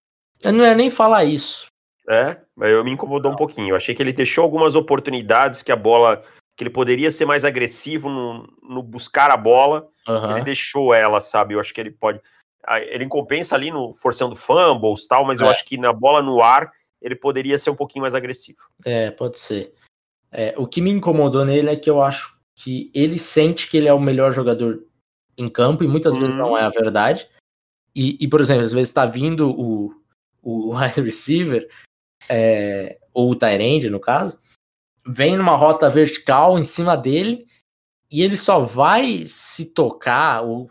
[0.43, 1.67] Eu não é nem falar isso.
[2.09, 3.69] É, mas eu me incomodou um pouquinho.
[3.69, 6.23] Eu achei que ele deixou algumas oportunidades que a bola.
[6.57, 9.87] que ele poderia ser mais agressivo no, no buscar a bola.
[10.07, 10.37] Uhum.
[10.37, 11.53] Ele deixou ela, sabe?
[11.53, 12.19] Eu acho que ele pode.
[12.87, 15.43] Ele compensa ali no forçando fumbles tal, mas é.
[15.43, 18.59] eu acho que na bola no ar ele poderia ser um pouquinho mais agressivo.
[18.83, 19.73] É, pode ser.
[20.31, 23.87] É, o que me incomodou nele é que eu acho que ele sente que ele
[23.87, 24.83] é o melhor jogador
[25.37, 27.29] em campo, e muitas vezes não é a verdade.
[27.95, 29.93] E, e, por exemplo, às vezes está vindo o,
[30.41, 31.67] o wide receiver,
[32.29, 34.39] é, ou o Tyrande, no caso,
[35.05, 37.47] vem numa rota vertical em cima dele
[38.11, 40.69] e ele só vai se tocar, ou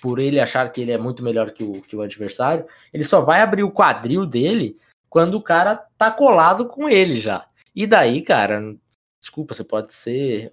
[0.00, 3.20] por ele achar que ele é muito melhor que o, que o adversário, ele só
[3.20, 4.76] vai abrir o quadril dele
[5.08, 7.46] quando o cara tá colado com ele já.
[7.74, 8.76] E daí, cara,
[9.20, 10.52] desculpa, você pode ser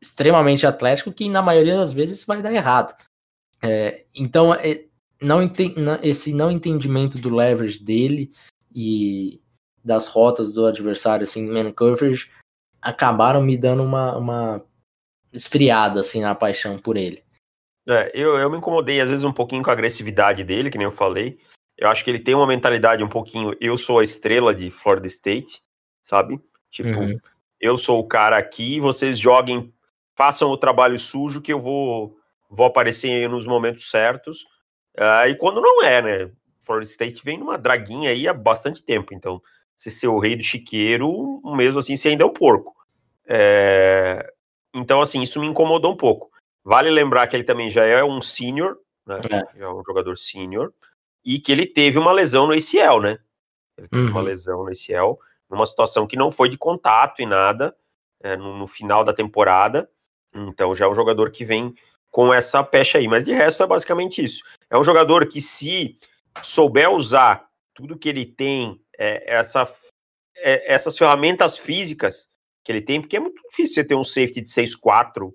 [0.00, 2.94] extremamente atlético que na maioria das vezes vai dar errado.
[3.62, 4.84] É, então, é,
[5.20, 5.40] não
[6.02, 8.30] esse não entendimento do leverage dele
[8.74, 9.40] e
[9.84, 12.30] das rotas do adversário, assim, man coverage,
[12.80, 14.64] acabaram me dando uma, uma
[15.32, 17.22] esfriada, assim, na paixão por ele.
[17.86, 20.86] É, eu, eu me incomodei, às vezes, um pouquinho com a agressividade dele, que nem
[20.86, 21.38] eu falei.
[21.76, 25.08] Eu acho que ele tem uma mentalidade um pouquinho, eu sou a estrela de Florida
[25.08, 25.60] State,
[26.04, 26.40] sabe?
[26.70, 27.18] Tipo, uhum.
[27.60, 29.72] eu sou o cara aqui, vocês joguem,
[30.14, 32.16] façam o trabalho sujo que eu vou,
[32.48, 34.42] vou aparecer nos momentos certos.
[34.96, 36.30] Uh, e quando não é, né?
[36.60, 39.42] Florida State vem numa draguinha aí há bastante tempo, então
[39.76, 42.74] se ser o rei do chiqueiro, mesmo assim, você ainda é o porco.
[43.26, 44.32] É...
[44.74, 46.30] Então, assim, isso me incomodou um pouco.
[46.64, 49.18] Vale lembrar que ele também já é um sênior, né?
[49.30, 49.62] É.
[49.62, 50.72] é um jogador sênior,
[51.24, 53.18] e que ele teve uma lesão no ACL, né?
[53.76, 54.10] Ele teve uhum.
[54.10, 55.18] uma lesão no ACL,
[55.50, 57.76] numa situação que não foi de contato e nada,
[58.22, 59.88] é, no, no final da temporada.
[60.34, 61.74] Então, já é um jogador que vem
[62.10, 63.08] com essa pecha aí.
[63.08, 64.42] Mas de resto é basicamente isso.
[64.70, 65.98] É um jogador que, se
[66.42, 69.70] souber usar tudo que ele tem, é, essa,
[70.36, 72.28] é, essas ferramentas físicas
[72.64, 75.32] que ele tem, porque é muito difícil você ter um safety de 6'4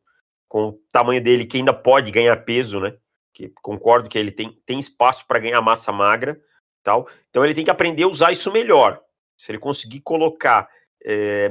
[0.48, 2.98] com o tamanho dele que ainda pode ganhar peso, né?
[3.34, 6.42] Que concordo que ele tem, tem espaço para ganhar massa magra
[6.84, 7.08] tal.
[7.30, 9.00] Então ele tem que aprender a usar isso melhor.
[9.38, 10.68] Se ele conseguir colocar
[11.06, 11.50] é,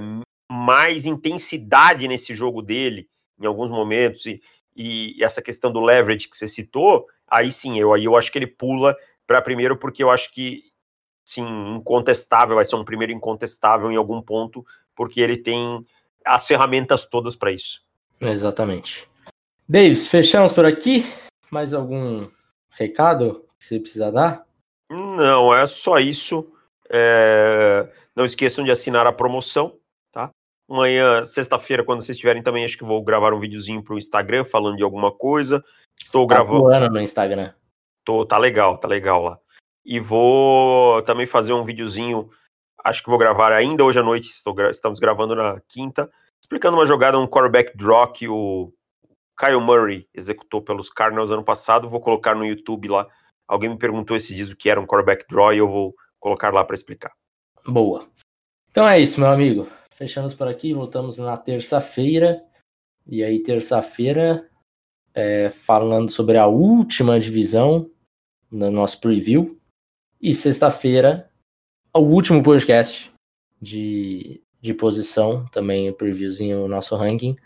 [0.50, 3.08] mais intensidade nesse jogo dele
[3.40, 4.42] em alguns momentos e,
[4.74, 8.38] e essa questão do leverage que você citou, aí sim, eu, aí eu acho que
[8.38, 8.96] ele pula
[9.26, 10.62] para primeiro, porque eu acho que,
[11.28, 14.64] sim, incontestável, vai ser um primeiro incontestável em algum ponto,
[14.96, 15.84] porque ele tem
[16.24, 17.82] as ferramentas todas para isso.
[18.18, 19.06] Exatamente.
[19.68, 21.04] Davis, fechamos por aqui?
[21.50, 22.26] Mais algum
[22.70, 24.46] recado que você precisa dar?
[24.90, 26.50] Não, é só isso.
[26.90, 27.86] É...
[28.16, 29.78] Não esqueçam de assinar a promoção.
[30.70, 34.76] Amanhã, sexta-feira, quando vocês estiverem também, acho que vou gravar um videozinho pro Instagram falando
[34.76, 35.64] de alguma coisa.
[35.98, 36.90] Estou tá gravando.
[36.90, 37.54] no Instagram.
[38.04, 39.38] Tô, tá legal, tá legal lá.
[39.84, 42.28] E vou também fazer um videozinho
[42.84, 46.10] acho que vou gravar ainda hoje à noite, gra estamos gravando na quinta,
[46.40, 48.72] explicando uma jogada, um quarterback draw que o
[49.38, 51.88] Kyle Murray executou pelos Cardinals ano passado.
[51.88, 53.06] Vou colocar no YouTube lá.
[53.46, 56.52] Alguém me perguntou esse dias o que era um quarterback draw e eu vou colocar
[56.52, 57.12] lá para explicar.
[57.66, 58.08] Boa.
[58.70, 59.68] Então é isso, meu amigo.
[59.94, 62.42] Fechamos por aqui, voltamos na terça-feira.
[63.06, 64.48] E aí, terça-feira,
[65.14, 67.90] é, falando sobre a última divisão
[68.50, 69.57] no nosso preview.
[70.20, 71.28] E sexta-feira,
[71.94, 73.12] o último podcast
[73.60, 77.36] de, de posição, também o previewzinho, o nosso ranking.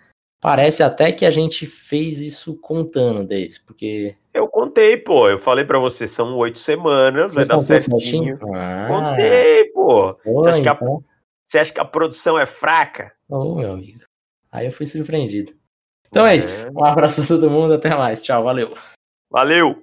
[0.40, 4.16] Parece até que a gente fez isso contando deles, porque.
[4.34, 5.28] Eu contei, pô.
[5.28, 8.38] Eu falei para você, são oito semanas, vai dar certinho.
[8.54, 10.18] Ah, contei, pô.
[10.24, 10.72] você, acha então.
[10.72, 11.00] a,
[11.44, 13.12] você, acha que a, produção é fraca?
[13.28, 14.00] Ô, oh, meu amigo.
[14.50, 15.54] Aí eu fui surpreendido.
[16.08, 16.66] Então é, é isso.
[16.74, 18.24] Um abraço para todo mundo, até mais.
[18.24, 18.74] Tchau, valeu.
[19.30, 19.81] Valeu!